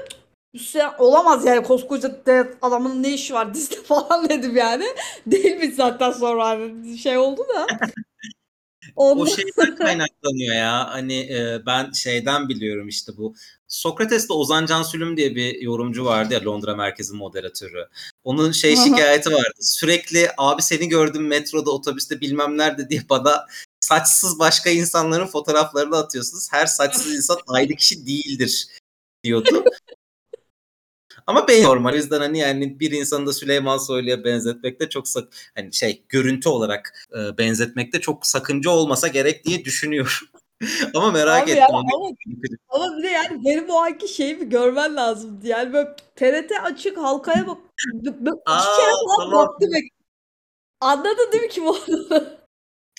[0.53, 4.86] Üstüne olamaz yani koskoca de- adamın ne işi var dizide falan dedim yani.
[5.27, 7.73] Değilmiş zaten sonra hani şey oldu da.
[8.95, 10.89] O Ondan şeyden kaynaklanıyor ya.
[10.91, 13.36] Hani e, ben şeyden biliyorum işte bu.
[13.67, 17.88] Sokrates'te Ozan Cansülüm diye bir yorumcu vardı ya Londra merkezi moderatörü.
[18.23, 19.60] Onun şey şikayeti vardı.
[19.60, 23.47] Sürekli abi seni gördüm metroda, otobüste bilmem nerede diye bana
[23.79, 26.47] saçsız başka insanların fotoğraflarını atıyorsunuz.
[26.51, 28.67] Her saçsız insan aynı kişi değildir
[29.23, 29.63] diyordu.
[31.27, 31.93] Ama ben normal.
[31.93, 36.49] O yüzden hani yani bir insanı da Süleyman Soylu'ya benzetmekte çok sak hani şey görüntü
[36.49, 40.12] olarak e, benzetmekte çok sakınca olmasa gerek diye düşünüyorum.
[40.95, 41.59] ama merak Abi ettim.
[41.62, 41.89] ya ama,
[42.69, 45.47] ama bir de yani benim o anki şeyimi görmen lazımdı.
[45.47, 47.57] Yani böyle TRT açık halkaya bak.
[47.93, 49.47] b- iki Aa, kere falan tamam.
[49.47, 49.69] baktım.
[50.81, 52.42] Anladın değil mi kim olduğunu?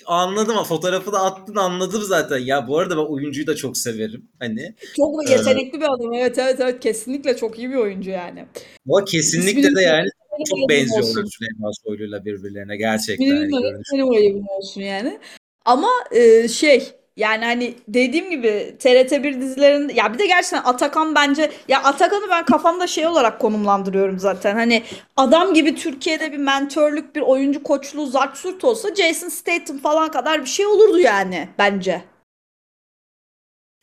[0.07, 2.39] Anladım ama fotoğrafı da attın anladım zaten.
[2.39, 4.29] Ya bu arada ben oyuncuyu da çok severim.
[4.39, 6.15] Hani Çok Ee, yetenekli bir adam.
[6.15, 8.47] Evet evet evet kesinlikle çok iyi bir oyuncu yani.
[8.89, 10.09] ama kesinlikle İsmini de yani
[10.49, 11.25] çok ayıbım benziyorlar.
[11.31, 13.37] Süleyman Soylu'yla birbirlerine gerçekten.
[13.37, 13.89] Hani de- görünüş.
[13.93, 15.19] benim olsun yani.
[15.65, 21.53] Ama e, şey yani hani dediğim gibi TRT1 dizilerinde ya bir de gerçekten Atakan bence
[21.69, 24.55] ya Atakan'ı ben kafamda şey olarak konumlandırıyorum zaten.
[24.55, 24.83] Hani
[25.17, 30.41] adam gibi Türkiye'de bir mentörlük, bir oyuncu koçluğu, zart surt olsa Jason Statham falan kadar
[30.41, 32.05] bir şey olurdu yani bence.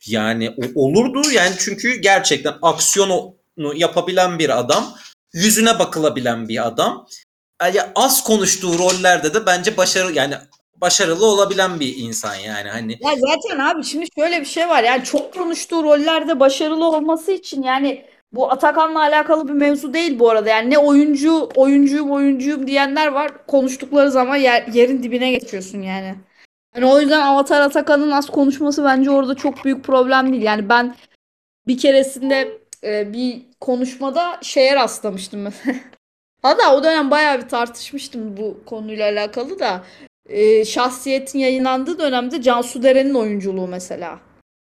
[0.06, 3.34] Yani olurdu yani çünkü gerçekten aksiyonu
[3.74, 4.94] yapabilen bir adam,
[5.32, 7.06] yüzüne bakılabilen bir adam.
[7.62, 10.34] Yani az konuştuğu rollerde de bence başarılı yani
[10.82, 15.04] başarılı olabilen bir insan yani hani Ya zaten abi şimdi şöyle bir şey var yani
[15.04, 20.48] çok konuştuğu rollerde başarılı olması için yani bu Atakan'la alakalı bir mevzu değil bu arada.
[20.48, 23.46] Yani ne oyuncu oyuncuyum oyuncuyum diyenler var.
[23.46, 26.14] Konuştukları zaman yer- yerin dibine geçiyorsun yani.
[26.76, 30.42] Yani o yüzden Avatar Atakan'ın az konuşması bence orada çok büyük problem değil.
[30.42, 30.96] Yani ben
[31.66, 35.76] bir keresinde e, bir konuşmada şeye rastlamıştım mesela.
[36.42, 39.82] Hatta o dönem bayağı bir tartışmıştım bu konuyla alakalı da.
[40.28, 44.18] E, şahsiyetin yayınlandığı dönemde Cansu Deren'in oyunculuğu mesela.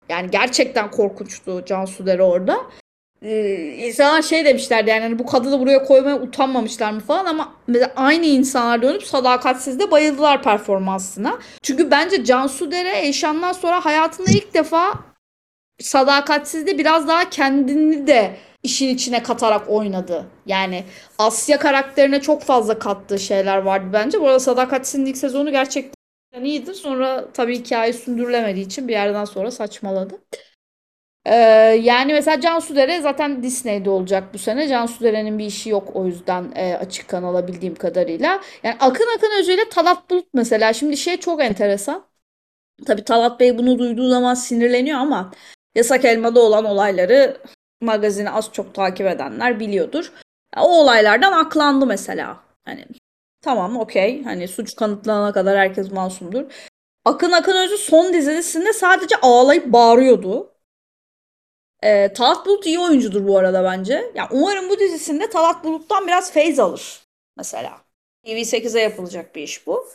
[0.09, 2.57] Yani gerçekten korkunçtu Cansu Dere orada.
[3.21, 7.53] Ee, insanlar şey demişlerdi yani hani bu kadını buraya koymaya utanmamışlar mı falan ama
[7.95, 11.39] aynı insanlar dönüp Sadakatsiz'de bayıldılar performansına.
[11.61, 14.93] Çünkü bence Cansu Dere Eşan'dan sonra hayatında ilk defa
[15.79, 20.25] Sadakatsiz'de biraz daha kendini de işin içine katarak oynadı.
[20.45, 20.83] Yani
[21.17, 24.21] Asya karakterine çok fazla kattığı şeyler vardı bence.
[24.21, 26.73] Bu arada Sadakatsiz'in ilk sezonu gerçekten iyidir.
[26.73, 30.21] Sonra tabii hikaye sündürülemediği için bir yerden sonra saçmaladı.
[31.25, 31.35] Ee,
[31.81, 34.67] yani mesela Cansu Dere zaten Disney'de olacak bu sene.
[34.67, 38.41] Cansu Dere'nin bir işi yok o yüzden e, açık kanala bildiğim kadarıyla.
[38.63, 40.73] Yani Akın Akın ile Talat Bulut mesela.
[40.73, 42.05] Şimdi şey çok enteresan.
[42.85, 45.31] Tabii Talat Bey bunu duyduğu zaman sinirleniyor ama
[45.75, 47.37] Yasak Elma'da olan olayları
[47.81, 50.11] magazini az çok takip edenler biliyordur.
[50.57, 52.43] O olaylardan aklandı mesela.
[52.65, 52.85] Hani
[53.41, 54.23] tamam okey.
[54.23, 56.45] Hani suç kanıtlanana kadar herkes masumdur.
[57.05, 60.51] Akın Akın Özü son dizisinde sadece ağlayıp bağırıyordu.
[61.83, 64.11] Ee, Talat Bulut iyi oyuncudur bu arada bence.
[64.15, 67.01] Ya umarım bu dizisinde Talat Bulut'tan biraz feyz alır
[67.37, 67.81] mesela.
[68.25, 69.87] TV8'e yapılacak bir iş bu.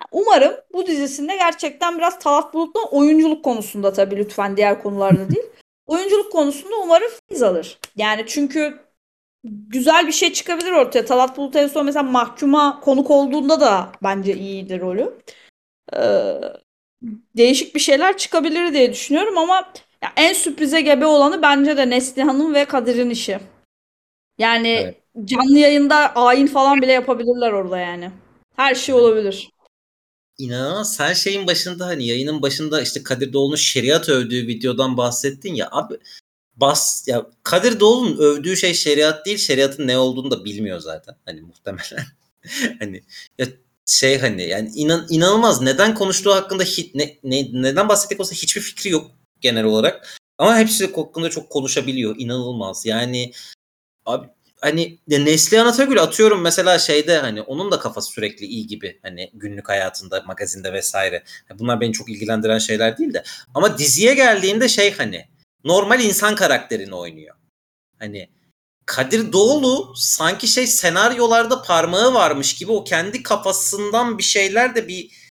[0.00, 5.46] Ya umarım bu dizisinde gerçekten biraz Talat Bulut'tan oyunculuk konusunda tabii lütfen diğer konularda değil.
[5.86, 7.78] Oyunculuk konusunda umarım feyz alır.
[7.96, 8.78] Yani çünkü
[9.44, 11.04] güzel bir şey çıkabilir ortaya.
[11.04, 15.18] Talat Bulut en son mesela mahkuma konuk olduğunda da bence iyiydi rolü.
[15.96, 16.40] Ee,
[17.36, 22.54] değişik bir şeyler çıkabilir diye düşünüyorum ama Ya en sürprize gebe olanı bence de Neslihan'ın
[22.54, 23.38] ve Kadir'in işi.
[24.38, 24.96] Yani Evet.
[25.24, 28.10] canlı yayında ayin falan bile yapabilirler orada yani.
[28.56, 29.50] Her şey olabilir.
[30.38, 30.96] İnanılmaz.
[30.96, 35.68] Sen şeyin başında hani yayının başında işte Kadir Doğulu'nun şeriat övdüğü videodan bahsettin ya.
[35.72, 35.94] Abi
[36.56, 41.16] bas ya Kadir Doğulu'nun övdüğü şey şeriat değil şeriatın ne olduğunu da bilmiyor zaten.
[41.24, 42.06] Hani muhtemelen.
[42.78, 43.02] Hani
[43.38, 43.46] ya
[43.86, 45.62] şey hani yani inan, inanılmaz.
[45.62, 50.20] Neden konuştuğu hakkında hiç, ne, ne, neden bahsettik olsa hiçbir fikri yok genel olarak.
[50.38, 52.14] Ama hepsi hakkında çok konuşabiliyor.
[52.18, 52.86] İnanılmaz.
[52.86, 53.32] Yani
[54.06, 54.28] abi
[54.60, 59.68] hani Neslihan Atagül atıyorum mesela şeyde hani onun da kafası sürekli iyi gibi hani günlük
[59.68, 61.24] hayatında magazinde vesaire.
[61.58, 65.28] Bunlar beni çok ilgilendiren şeyler değil de ama diziye geldiğinde şey hani
[65.64, 67.36] normal insan karakterini oynuyor.
[67.98, 68.28] Hani
[68.86, 75.30] Kadir Doğulu sanki şey senaryolarda parmağı varmış gibi o kendi kafasından bir şeyler de bir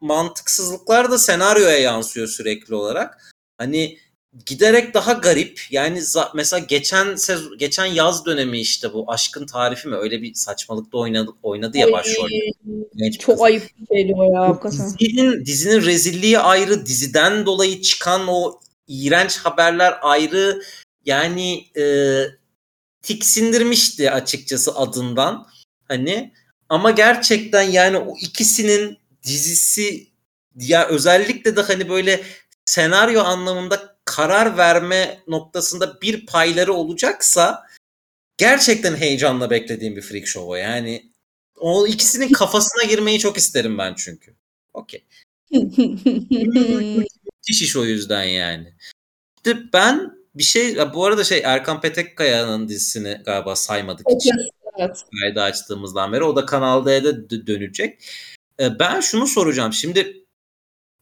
[0.00, 3.34] mantıksızlıklar da senaryoya yansıyor sürekli olarak.
[3.58, 3.98] Hani
[4.46, 5.60] giderek daha garip.
[5.70, 6.02] Yani
[6.34, 11.30] mesela geçen sez- geçen yaz dönemi işte bu aşkın tarifi mi öyle bir saçmalıkta oynadı
[11.42, 11.92] oynadı ya bir
[13.18, 13.42] Çok kız.
[13.42, 14.94] ayıp bir şeydi o ya hakikaten.
[14.98, 20.62] Dizinin, dizinin rezilliği ayrı, diziden dolayı çıkan o iğrenç haberler ayrı.
[21.04, 21.84] Yani e,
[23.02, 25.46] tiksindirmişti açıkçası adından.
[25.88, 26.32] Hani
[26.68, 30.08] ama gerçekten yani o ikisinin dizisi
[30.56, 32.22] ya özellikle de hani böyle
[32.64, 37.66] senaryo anlamında karar verme noktasında bir payları olacaksa
[38.38, 40.54] gerçekten heyecanla beklediğim bir freak show o.
[40.54, 41.12] Yani
[41.56, 44.34] o ikisinin kafasına girmeyi çok isterim ben çünkü.
[44.74, 45.04] Okey.
[45.50, 48.74] Müthiş iş o yüzden yani.
[49.36, 54.32] İşte ben bir şey bu arada şey Erkan Petekkaya'nın dizisini galiba saymadık hiç
[54.78, 55.04] evet.
[55.20, 56.24] kaydı açtığımızdan beri.
[56.24, 58.04] O da Kanal D'de dö- dönecek.
[58.60, 59.72] Ee, ben şunu soracağım.
[59.72, 60.24] Şimdi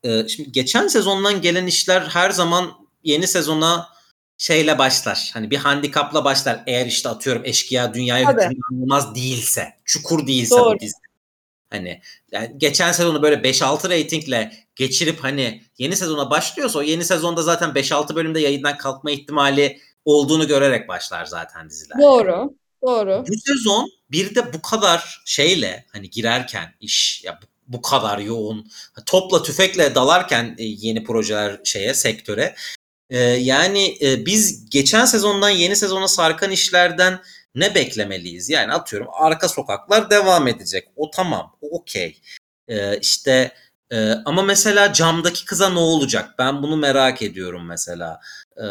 [0.05, 3.88] e, şimdi geçen sezondan gelen işler her zaman yeni sezona
[4.38, 5.31] şeyle başlar.
[5.35, 6.62] Hani bir handikapla başlar.
[6.66, 8.37] Eğer işte atıyorum eşkıya dünyaya
[8.73, 10.75] olmaz değilse, çukur değilse Doğru.
[10.75, 10.95] bu dizi.
[11.71, 12.01] Hani
[12.33, 17.71] yani geçen sezonu böyle 5-6 reytingle geçirip hani yeni sezona başlıyorsa o yeni sezonda zaten
[17.71, 21.99] 5-6 bölümde yayından kalkma ihtimali olduğunu görerek başlar zaten diziler.
[22.03, 22.55] Doğru.
[22.83, 23.25] Doğru.
[23.29, 28.71] Bu sezon bir de bu kadar şeyle hani girerken iş ya bu, bu kadar yoğun
[29.07, 32.55] topla tüfekle dalarken e, yeni projeler şeye sektöre
[33.11, 37.21] e, yani e, biz geçen sezondan yeni sezona sarkan işlerden
[37.55, 38.51] ne beklemeliyiz?
[38.51, 40.88] Yani atıyorum arka sokaklar devam edecek.
[40.97, 41.57] O tamam.
[41.61, 42.21] O okey.
[42.69, 43.53] E, işte
[43.90, 46.35] e, ama mesela camdaki kıza ne olacak?
[46.38, 48.21] Ben bunu merak ediyorum mesela.
[48.57, 48.64] E,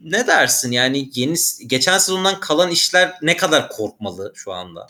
[0.00, 0.72] ne dersin?
[0.72, 1.34] Yani yeni
[1.66, 4.86] geçen sezondan kalan işler ne kadar korkmalı şu anda?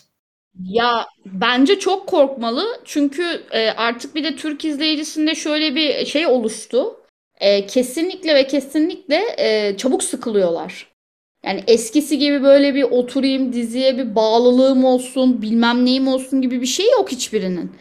[0.64, 6.96] Ya bence çok korkmalı çünkü e, artık bir de Türk izleyicisinde şöyle bir şey oluştu.
[7.40, 10.92] E, kesinlikle ve kesinlikle e, çabuk sıkılıyorlar.
[11.44, 16.66] Yani eskisi gibi böyle bir oturayım diziye bir bağlılığım olsun bilmem neyim olsun gibi bir
[16.66, 17.72] şey yok hiçbirinin.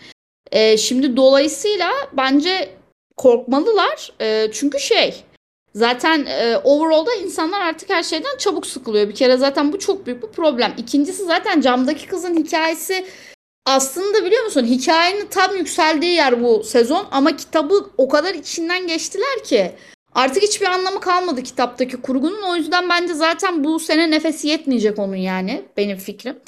[0.52, 2.70] E, şimdi dolayısıyla bence
[3.18, 5.16] korkmalılar E, çünkü şey
[5.74, 9.10] zaten e, overall'da insanlar artık her şeyden çabuk sıkılıyor.
[9.10, 10.74] Bir kere zaten bu çok büyük bir problem.
[10.78, 13.06] İkincisi zaten camdaki kızın hikayesi
[13.68, 19.44] aslında biliyor musun hikayenin tam yükseldiği yer bu sezon ama kitabı o kadar içinden geçtiler
[19.44, 19.72] ki
[20.16, 22.42] artık hiçbir anlamı kalmadı kitaptaki kurgunun.
[22.42, 26.40] O yüzden bence zaten bu sene nefesi yetmeyecek onun yani benim fikrim.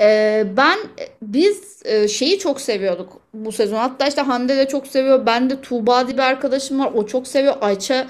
[0.00, 0.78] Ee, ben
[1.22, 3.76] biz e, şeyi çok seviyorduk bu sezon.
[3.76, 5.26] Hatta işte Hande de çok seviyor.
[5.26, 6.92] Ben de Tuğba diye bir arkadaşım var.
[6.94, 7.56] O çok seviyor.
[7.60, 8.06] Ayça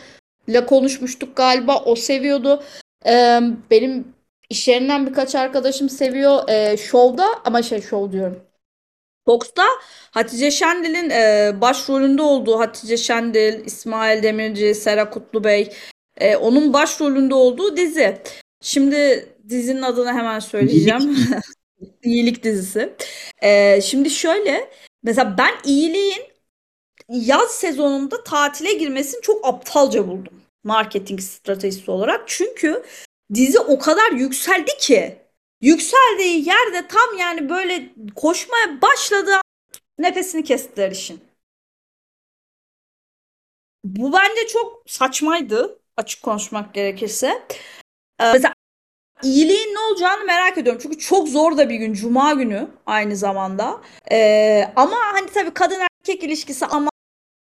[0.48, 1.82] ile konuşmuştuk galiba.
[1.84, 2.62] O seviyordu.
[3.06, 4.04] Ee, benim
[4.50, 6.48] iş yerinden birkaç arkadaşım seviyor.
[6.48, 8.42] Ee, Show'da ama şey show diyorum.
[9.26, 9.64] Fox'ta
[10.10, 15.72] Hatice Şendil'in e, başrolünde olduğu Hatice Şendil, İsmail Demirci, Sera Kutlubey
[16.16, 18.18] e, onun başrolünde olduğu dizi.
[18.60, 21.16] Şimdi dizinin adını hemen söyleyeceğim.
[22.02, 22.94] İyilik dizisi.
[23.42, 24.70] Ee, şimdi şöyle
[25.02, 26.22] mesela ben iyiliğin
[27.08, 30.42] yaz sezonunda tatile girmesini çok aptalca buldum.
[30.64, 32.22] Marketing stratejisi olarak.
[32.26, 32.82] Çünkü
[33.34, 35.16] dizi o kadar yükseldi ki
[35.60, 39.42] yükseldiği yerde tam yani böyle koşmaya başladığı an
[39.98, 41.20] nefesini kestiler işin.
[43.84, 47.26] Bu bence çok saçmaydı açık konuşmak gerekirse.
[48.20, 48.54] Ee, mesela
[49.24, 50.80] iyiliğin ne olacağını merak ediyorum.
[50.82, 51.92] Çünkü çok zor da bir gün.
[51.94, 53.82] Cuma günü aynı zamanda.
[54.12, 56.90] Ee, ama hani tabii kadın erkek ilişkisi ama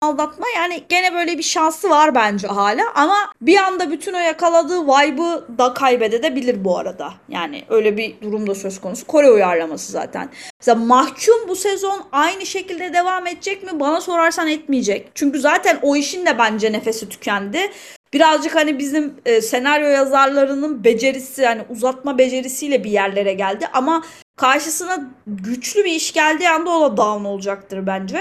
[0.05, 4.81] aldatma yani gene böyle bir şansı var bence hala ama bir anda bütün o yakaladığı
[4.83, 7.13] vibe'ı da kaybedebilir bu arada.
[7.29, 9.07] Yani öyle bir durumda söz konusu.
[9.07, 10.29] Kore uyarlaması zaten.
[10.59, 13.79] Mesela Mahkum bu sezon aynı şekilde devam edecek mi?
[13.79, 15.11] Bana sorarsan etmeyecek.
[15.15, 17.71] Çünkü zaten o işin de bence nefesi tükendi.
[18.13, 24.03] birazcık hani bizim e, senaryo yazarlarının becerisi hani uzatma becerisiyle bir yerlere geldi ama
[24.37, 28.19] karşısına güçlü bir iş geldiği anda o da down olacaktır bence.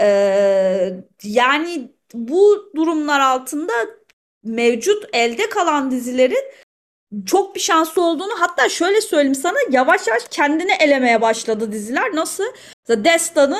[0.00, 3.72] Ee, yani bu durumlar altında
[4.44, 6.44] mevcut elde kalan dizilerin
[7.26, 12.14] çok bir şanslı olduğunu hatta şöyle söyleyeyim sana yavaş yavaş kendini elemeye başladı diziler.
[12.16, 12.44] Nasıl?
[12.88, 13.58] Destan'ı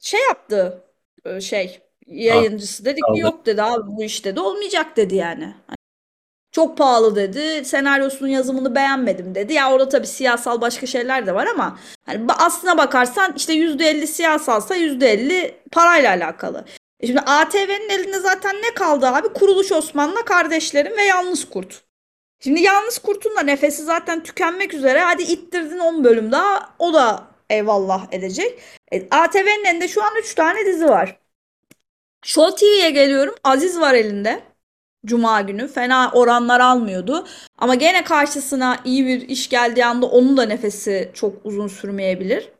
[0.00, 0.84] şey yaptı
[1.24, 5.54] e, şey yayıncısı dedi ki yok dedi abi bu işte de olmayacak dedi yani.
[6.56, 7.64] Çok pahalı dedi.
[7.64, 9.52] Senaryosunun yazımını beğenmedim dedi.
[9.52, 14.76] Ya orada tabii siyasal başka şeyler de var ama hani aslına bakarsan işte %50 siyasalsa
[14.76, 16.64] %50 parayla alakalı.
[17.00, 19.28] E şimdi ATV'nin elinde zaten ne kaldı abi?
[19.28, 21.82] Kuruluş Osman'la kardeşlerim ve Yalnız Kurt.
[22.40, 25.00] Şimdi Yalnız Kurt'un da nefesi zaten tükenmek üzere.
[25.00, 26.74] Hadi ittirdin 10 bölüm daha.
[26.78, 28.58] O da eyvallah edecek.
[28.92, 31.18] E, ATV'nin elinde şu an 3 tane dizi var.
[32.24, 33.34] Show TV'ye geliyorum.
[33.44, 34.55] Aziz var elinde.
[35.06, 35.68] Cuma günü.
[35.68, 37.26] Fena oranlar almıyordu.
[37.58, 42.52] Ama gene karşısına iyi bir iş geldiği anda onun da nefesi çok uzun sürmeyebilir.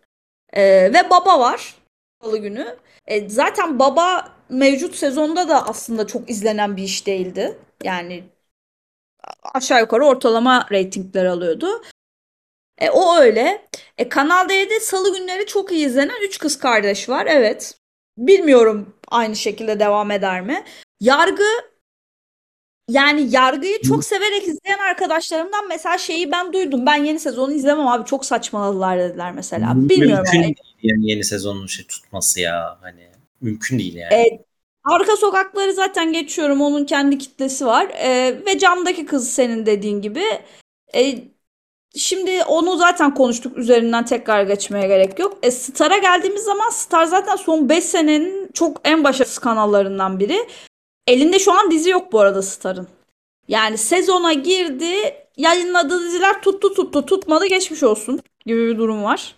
[0.52, 0.62] Ee,
[0.94, 1.74] ve Baba var.
[2.22, 2.76] Salı günü.
[3.06, 7.58] E, zaten Baba mevcut sezonda da aslında çok izlenen bir iş değildi.
[7.84, 8.24] Yani
[9.54, 11.82] aşağı yukarı ortalama reytingler alıyordu.
[12.78, 13.68] E, o öyle.
[13.98, 17.26] E, Kanal D'de salı günleri çok iyi izlenen 3 kız kardeş var.
[17.26, 17.74] Evet.
[18.18, 20.64] Bilmiyorum aynı şekilde devam eder mi?
[21.00, 21.75] Yargı
[22.90, 26.86] yani yargıyı çok severek izleyen arkadaşlarımdan mesela şeyi ben duydum.
[26.86, 29.72] Ben yeni sezonu izlemem abi çok saçmaladılar dediler mesela.
[29.76, 30.24] Bilmiyorum.
[30.32, 30.54] Mümkün yani.
[30.82, 33.10] yani yeni sezonun şey tutması ya hani
[33.40, 34.14] mümkün değil yani.
[34.14, 34.44] E,
[34.84, 36.60] arka sokakları zaten geçiyorum.
[36.60, 37.88] Onun kendi kitlesi var.
[37.88, 40.24] E, ve camdaki kız senin dediğin gibi.
[40.94, 41.18] E,
[41.96, 45.38] Şimdi onu zaten konuştuk üzerinden tekrar geçmeye gerek yok.
[45.42, 50.36] E, Star'a geldiğimiz zaman Star zaten son 5 senenin çok en başarısız kanallarından biri.
[51.06, 52.88] Elinde şu an dizi yok bu arada Star'ın.
[53.48, 59.34] Yani sezona girdi, yayınladığı diziler tuttu tuttu tutmadı geçmiş olsun gibi bir durum var.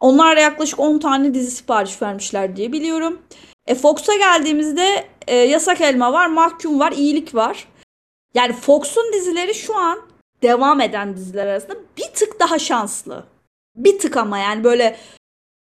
[0.00, 3.22] Onlar yaklaşık 10 tane dizi sipariş vermişler diye biliyorum.
[3.66, 7.68] E Fox'a geldiğimizde e, Yasak Elma var, Mahkum var, İyilik var.
[8.34, 9.98] Yani Fox'un dizileri şu an
[10.42, 13.24] devam eden diziler arasında bir tık daha şanslı.
[13.76, 14.96] Bir tık ama yani böyle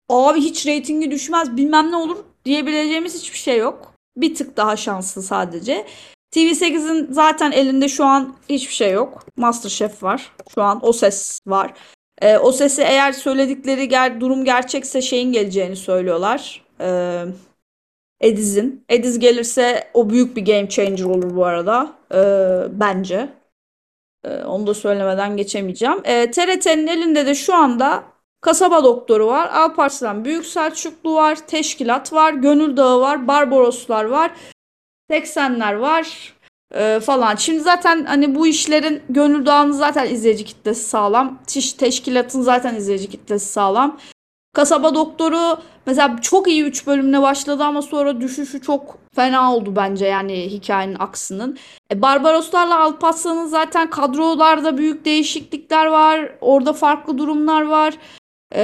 [0.09, 3.93] abi hiç reytingi düşmez bilmem ne olur diyebileceğimiz hiçbir şey yok.
[4.17, 5.85] Bir tık daha şanslı sadece.
[6.35, 9.25] TV8'in zaten elinde şu an hiçbir şey yok.
[9.37, 10.31] Masterchef var.
[10.55, 11.73] Şu an o ses var.
[12.21, 16.63] E, o sesi eğer söyledikleri ger durum gerçekse şeyin geleceğini söylüyorlar.
[16.81, 17.23] E,
[18.21, 18.85] Ediz'in.
[18.89, 21.93] Ediz gelirse o büyük bir game changer olur bu arada.
[22.13, 22.19] E,
[22.79, 23.29] bence.
[24.25, 26.01] E, onu da söylemeden geçemeyeceğim.
[26.03, 28.03] E, TRT'nin elinde de şu anda
[28.47, 29.49] Kasaba Doktoru var.
[29.49, 31.47] Alparslan Büyük Selçuklu var.
[31.47, 32.33] Teşkilat var.
[32.33, 33.27] Gönül Dağı var.
[33.27, 34.31] Barbaroslar var.
[35.11, 36.33] 80'ler var
[36.75, 37.35] e, falan.
[37.35, 41.39] Şimdi zaten hani bu işlerin Gönül Dağı'nın zaten izleyici kitlesi sağlam.
[41.47, 43.99] Tiş, teşkilatın zaten izleyici kitlesi sağlam.
[44.53, 50.05] Kasaba Doktoru mesela çok iyi 3 bölümle başladı ama sonra düşüşü çok fena oldu bence
[50.05, 51.57] yani hikayenin aksının.
[51.91, 56.31] E, Barbaroslarla Alparslan'ın zaten kadrolarda büyük değişiklikler var.
[56.41, 57.93] Orada farklı durumlar var.
[58.55, 58.61] E,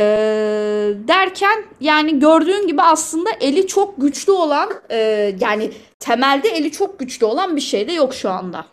[1.07, 4.97] derken yani gördüğün gibi aslında eli çok güçlü olan e,
[5.39, 8.67] yani temelde eli çok güçlü olan bir şey de yok şu anda.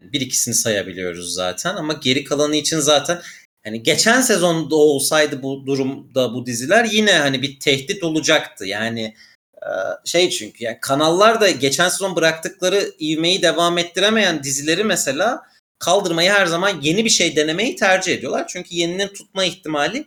[0.00, 3.22] Bir ikisini sayabiliyoruz zaten ama geri kalanı için zaten
[3.64, 8.66] hani geçen sezonda olsaydı bu durumda bu diziler yine hani bir tehdit olacaktı.
[8.66, 9.14] Yani
[10.04, 15.42] şey çünkü yani kanallar da geçen sezon bıraktıkları ivmeyi devam ettiremeyen dizileri mesela
[15.78, 18.46] kaldırmayı her zaman yeni bir şey denemeyi tercih ediyorlar.
[18.48, 20.06] Çünkü yeninin tutma ihtimali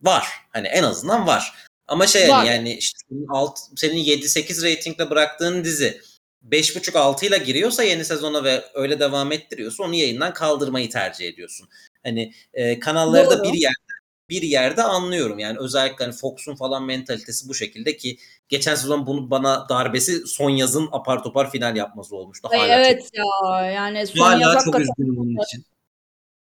[0.00, 0.26] var.
[0.52, 1.54] Hani en azından var.
[1.86, 2.44] Ama şey var.
[2.44, 6.00] yani işte senin, alt, senin 7-8 reytingle bıraktığın dizi
[6.48, 11.68] 5.5-6 ile giriyorsa yeni sezona ve öyle devam ettiriyorsa onu yayından kaldırmayı tercih ediyorsun.
[12.02, 13.88] Hani e, kanalları da bir yerde
[14.28, 15.38] bir yerde anlıyorum.
[15.38, 18.18] Yani özellikle hani Fox'un falan mentalitesi bu şekilde ki
[18.48, 22.48] geçen sezon bunu bana darbesi son yazın apar topar final yapması olmuştu.
[22.52, 25.64] Hala evet çok, ya yani son hala yaz çok üzgünüm bunun için.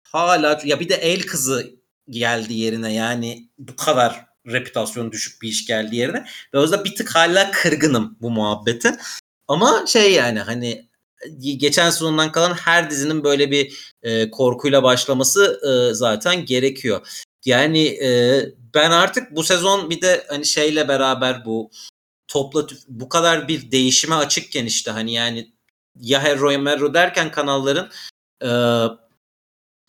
[0.02, 1.74] Hala ya bir de el kızı
[2.08, 6.26] geldi yerine yani bu kadar reputasyon düşük bir iş geldi yerine.
[6.54, 8.96] Ve o yüzden bir tık hala kırgınım bu muhabbete.
[9.48, 10.88] Ama şey yani hani
[11.56, 17.24] geçen sezondan kalan her dizinin böyle bir e, korkuyla başlaması e, zaten gerekiyor.
[17.44, 18.40] Yani e,
[18.74, 21.70] ben artık bu sezon bir de hani şeyle beraber bu
[22.28, 25.52] topla bu kadar bir değişime açıkken işte hani yani
[26.00, 27.90] ya Hero Mero derken kanalların
[28.42, 28.50] e,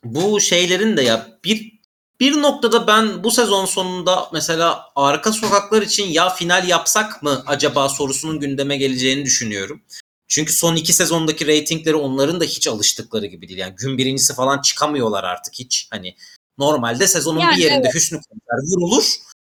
[0.03, 1.75] bu şeylerin de ya bir
[2.19, 7.89] bir noktada ben bu sezon sonunda mesela arka sokaklar için ya final yapsak mı acaba
[7.89, 9.81] sorusunun gündeme geleceğini düşünüyorum.
[10.27, 13.59] Çünkü son iki sezondaki reytingleri onların da hiç alıştıkları gibi değil.
[13.59, 15.87] Yani gün birincisi falan çıkamıyorlar artık hiç.
[15.91, 16.15] Hani
[16.57, 17.95] normalde sezonun Yani bir yerinde evet.
[17.95, 19.03] Hüsnü Konser vurulur.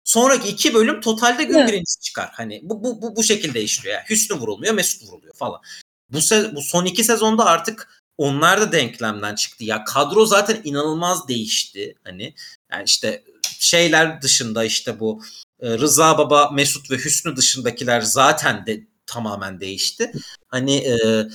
[0.05, 1.69] Sonraki iki bölüm totalde gün Evet.
[1.69, 2.31] birincisi çıkar.
[2.33, 3.95] Hani bu, bu, bu, bu şekilde işliyor.
[3.95, 5.61] Yani Hüsnü vurulmuyor, Mesut vuruluyor falan.
[6.09, 9.65] Bu, se- bu son iki sezonda artık onlar da denklemden çıktı.
[9.65, 11.95] Ya kadro zaten inanılmaz değişti.
[12.05, 12.35] Hani
[12.73, 13.25] yani işte
[13.59, 15.23] şeyler dışında işte bu
[15.61, 20.13] e, Rıza Baba, Mesut ve Hüsnü dışındakiler zaten de tamamen değişti.
[20.49, 21.27] Hani e,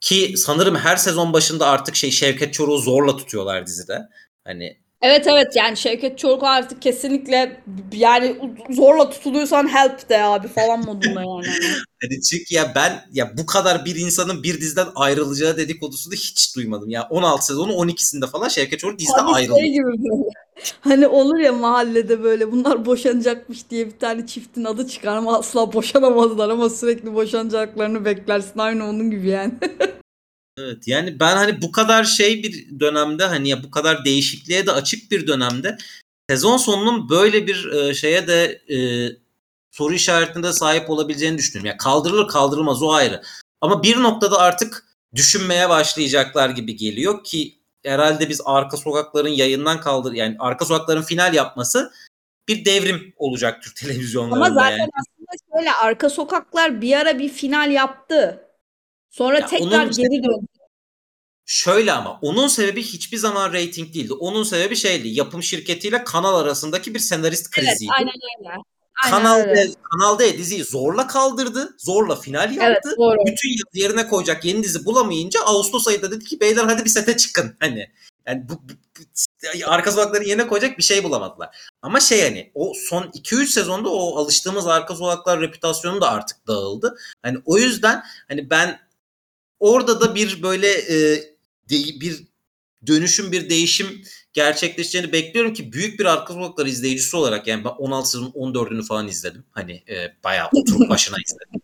[0.00, 3.98] ki sanırım her sezon başında artık şey Şevket Çoruk'u zorla tutuyorlar dizide.
[4.44, 8.36] Hani Evet evet yani Şevket Çoruk artık kesinlikle yani
[8.70, 11.46] zorla tutuluyorsan help de abi falan modunda yani.
[12.02, 16.90] Hani çünkü ya ben ya bu kadar bir insanın bir diziden ayrılacağı dedikodusunu hiç duymadım.
[16.90, 19.58] Ya 16 sezonu 12'sinde falan Şevket Çoruk dizide Hani ayrıldı.
[19.58, 20.22] şey gibi böyle.
[20.80, 25.72] Hani olur ya mahallede böyle bunlar boşanacakmış diye bir tane çiftin adı çıkar ama asla
[25.72, 28.58] boşanamazlar ama sürekli boşanacaklarını beklersin.
[28.58, 29.52] Aynı onun gibi yani.
[30.58, 34.72] Evet yani ben hani bu kadar şey bir dönemde hani ya bu kadar değişikliğe de
[34.72, 35.78] açık bir dönemde
[36.30, 38.78] sezon sonunun böyle bir e, şeye de e,
[39.70, 41.66] soru işaretinde sahip olabileceğini düşünüyorum.
[41.66, 43.22] Ya kaldırılır kaldırılmaz o ayrı.
[43.60, 44.84] Ama bir noktada artık
[45.14, 51.34] düşünmeye başlayacaklar gibi geliyor ki herhalde biz arka sokakların yayından kaldır yani arka sokakların final
[51.34, 51.92] yapması
[52.48, 54.90] bir devrim olacaktır televizyonlarında Ama zaten yani.
[55.00, 58.48] aslında şöyle arka sokaklar bir ara bir final yaptı.
[59.12, 60.46] Sonra Ya tekrar geri döndü.
[61.46, 64.12] Şöyle ama onun sebebi hiçbir zaman reyting değildi.
[64.12, 65.08] Onun sebebi şeydi.
[65.08, 67.90] Yapım şirketiyle kanal arasındaki bir senarist Evet kriziydi.
[67.98, 68.48] aynen öyle.
[69.04, 69.44] Aynen Kanal.
[69.56, 71.74] D, Kanal D diziyi zorla kaldırdı.
[71.78, 72.88] Zorla final yaptı.
[72.88, 73.18] Evet doğru.
[73.26, 77.16] Bütün yıl yerine koyacak yeni dizi bulamayınca Ağustos ayında dedi ki beyler hadi bir sete
[77.16, 77.56] çıkın.
[77.60, 77.90] Hani
[78.26, 81.56] yani bu, bu- bu- arka sokakları yerine koyacak bir şey bulamadılar.
[81.82, 86.96] Ama şey hani o son 2-3 sezonda o alıştığımız arka sokaklar reputasyonu da artık dağıldı.
[87.22, 88.78] Hani o yüzden hani ben
[89.62, 91.16] orada da bir böyle e,
[91.70, 92.24] de- bir
[92.86, 94.02] dönüşüm bir değişim
[94.32, 99.08] gerçekleşeceğini bekliyorum ki büyük bir arka sokaklar izleyicisi olarak yani ben 16 sezon 14'ünü falan
[99.08, 99.44] izledim.
[99.50, 101.62] Hani e, bayağı oturup başına izledim.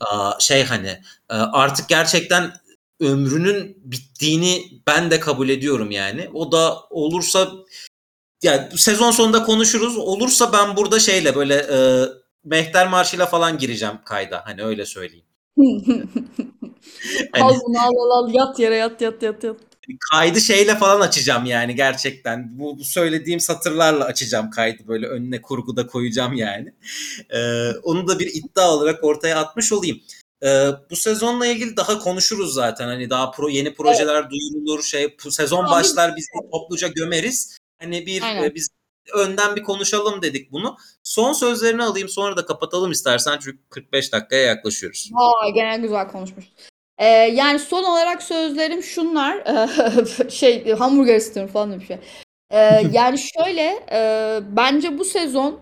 [0.00, 0.88] Aa, şey hani
[1.30, 2.52] e, artık gerçekten
[3.00, 6.30] ömrünün bittiğini ben de kabul ediyorum yani.
[6.34, 7.50] O da olursa
[8.42, 9.96] yani sezon sonunda konuşuruz.
[9.98, 11.78] Olursa ben burada şeyle böyle e,
[12.44, 14.42] Mehter Marşı'yla falan gireceğim kayda.
[14.46, 15.26] Hani öyle söyleyeyim.
[17.32, 19.56] Hani- al bunu al al al yat yere yat yat yat yat.
[20.12, 22.58] kaydı şeyle falan açacağım yani gerçekten.
[22.58, 26.74] Bu, bu söylediğim satırlarla açacağım kaydı böyle önüne kurguda koyacağım yani.
[27.30, 30.00] Ee, onu da bir iddia olarak ortaya atmış olayım.
[30.42, 32.86] Ee, bu sezonla ilgili daha konuşuruz zaten.
[32.86, 34.82] Hani daha pro, yeni projeler duyurulur.
[34.82, 37.56] Şey bu sezon Abi- başlar biz topluca gömeriz.
[37.82, 38.42] Hani bir Aynen.
[38.42, 38.68] e, biz
[39.14, 40.76] önden bir konuşalım dedik bunu.
[41.02, 45.10] Son sözlerini alayım sonra da kapatalım istersen çünkü 45 dakikaya yaklaşıyoruz.
[45.14, 46.44] Aa, gene güzel konuşmuş.
[47.00, 49.44] Ee, yani son olarak sözlerim şunlar.
[50.30, 51.96] şey hamburger istiyorum falan bir şey.
[52.50, 52.58] Ee,
[52.92, 55.60] yani şöyle e, bence bu sezon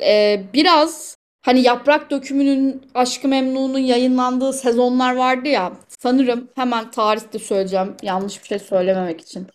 [0.00, 5.72] e, biraz hani Yaprak Dökümü'nün Aşkı Memnu'nun yayınlandığı sezonlar vardı ya.
[5.88, 9.46] Sanırım hemen tarihte söyleyeceğim yanlış bir şey söylememek için.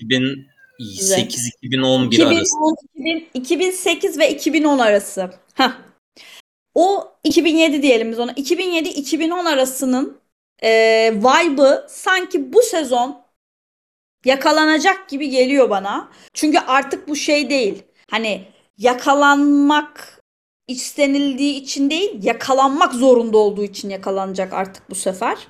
[0.80, 2.56] 2008-2011 arası.
[2.58, 5.30] 2010, 2000 2008 ve 2010 arası.
[5.54, 5.72] Heh.
[6.76, 8.32] O 2007 diyelim biz ona.
[8.32, 10.19] 2007-2010 arasının
[10.64, 10.70] e,
[11.16, 13.22] vibe'ı sanki bu sezon
[14.26, 16.12] yakalanacak gibi geliyor bana.
[16.34, 17.84] Çünkü artık bu şey değil.
[18.12, 18.48] Hani
[18.78, 20.24] yakalanmak
[20.68, 25.48] istenildiği için değil, yakalanmak zorunda olduğu için yakalanacak artık bu sefer.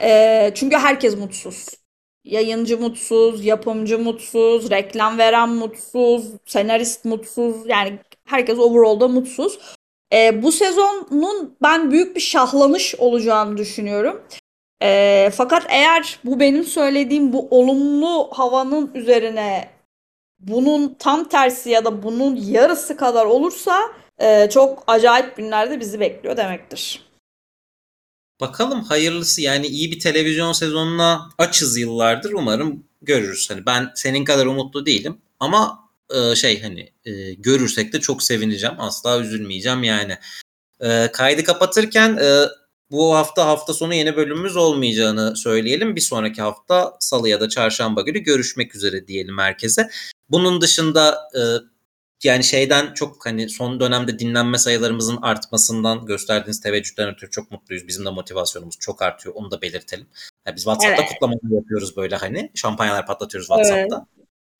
[0.00, 1.66] E, çünkü herkes mutsuz.
[2.24, 7.56] Yayıncı mutsuz, yapımcı mutsuz, reklam veren mutsuz, senarist mutsuz.
[7.66, 9.58] Yani herkes overall'da mutsuz.
[10.14, 14.22] Ee, bu sezonun ben büyük bir şahlanış olacağını düşünüyorum.
[14.82, 19.70] Ee, fakat eğer bu benim söylediğim bu olumlu havanın üzerine
[20.40, 23.80] bunun tam tersi ya da bunun yarısı kadar olursa
[24.18, 27.02] e, çok acayip günlerde bizi bekliyor demektir.
[28.40, 33.50] Bakalım hayırlısı yani iyi bir televizyon sezonuna açız yıllardır umarım görürüz.
[33.50, 35.83] Hani ben senin kadar umutlu değilim ama
[36.14, 38.76] e, şey hani e, görürsek de çok sevineceğim.
[38.78, 40.18] Asla üzülmeyeceğim yani.
[40.80, 42.44] E, kaydı kapatırken e,
[42.90, 45.96] bu hafta hafta sonu yeni bölümümüz olmayacağını söyleyelim.
[45.96, 49.90] Bir sonraki hafta salı ya da çarşamba günü görüşmek üzere diyelim herkese.
[50.30, 51.42] Bunun dışında e,
[52.24, 57.88] yani şeyden çok hani son dönemde dinlenme sayılarımızın artmasından gösterdiğiniz teveccühten ötürü çok mutluyuz.
[57.88, 59.34] Bizim de motivasyonumuz çok artıyor.
[59.34, 60.06] Onu da belirtelim.
[60.46, 61.12] Yani biz WhatsApp'ta Evet.
[61.12, 62.50] kutlamalar yapıyoruz böyle hani.
[62.54, 64.06] Şampanyalar patlatıyoruz WhatsApp'ta.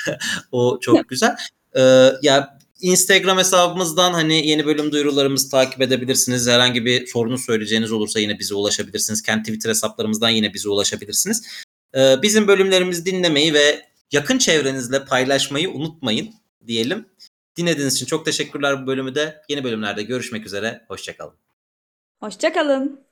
[0.53, 1.37] o çok güzel.
[1.77, 6.49] Ee, ya Instagram hesabımızdan hani yeni bölüm duyurularımızı takip edebilirsiniz.
[6.49, 9.23] Herhangi bir sorunuz söyleyeceğiniz olursa yine bize ulaşabilirsiniz.
[9.23, 11.43] Kendi Twitter hesaplarımızdan yine bize ulaşabilirsiniz.
[11.97, 16.35] Ee, bizim bölümlerimizi dinlemeyi ve yakın çevrenizle paylaşmayı unutmayın
[16.67, 17.07] diyelim.
[17.57, 19.43] Dinlediğiniz için çok teşekkürler bu bölümü de.
[19.49, 20.85] Yeni bölümlerde görüşmek üzere.
[20.89, 21.35] Hoşçakalın.
[22.21, 23.05] Hoşçakalın.